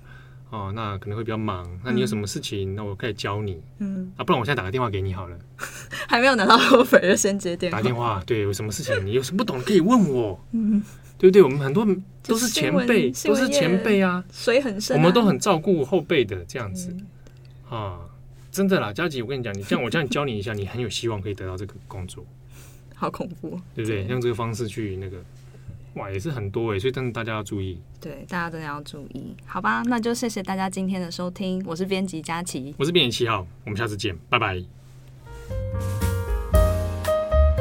[0.50, 1.64] 哦，那可能会比较忙。
[1.84, 3.62] 那你有什么事情，那我可以教你。
[3.78, 5.38] 嗯，啊，不然我现在打个电话给你好了。
[6.08, 7.78] 还没有拿到 offer 就先接电话。
[7.78, 10.44] 打电话，对，有什么事情你有什么不懂可以问我。
[10.50, 10.82] 嗯，
[11.16, 11.40] 对不对？
[11.44, 11.86] 我们很多
[12.24, 16.92] 都是前辈，都是前辈啊，水很深，我们都很照顾后辈的这样子
[17.70, 18.00] 啊，
[18.50, 22.26] 真的啦，佳琪，我跟你讲，你这样我这样教你一下，你很有希望可以得到这个工作。
[22.96, 24.02] 好恐怖，对不对？
[24.06, 25.18] 用这个方式去那个。
[25.98, 27.80] 哇，也是很多哎，所以真的大家要注意。
[28.00, 29.82] 对，大家真的要注意，好吧？
[29.86, 34.62] 那就谢谢大家今天的收听，我是编辑佳琪，我是编辑七号，我们下次见，拜拜。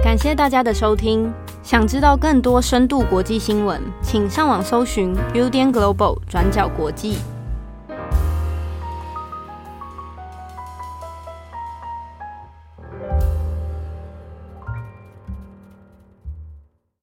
[0.04, 1.34] 感谢大家的收听，
[1.64, 7.18] 想知道更多深度国际新闻，请上网搜寻 Udan Global 转角国际。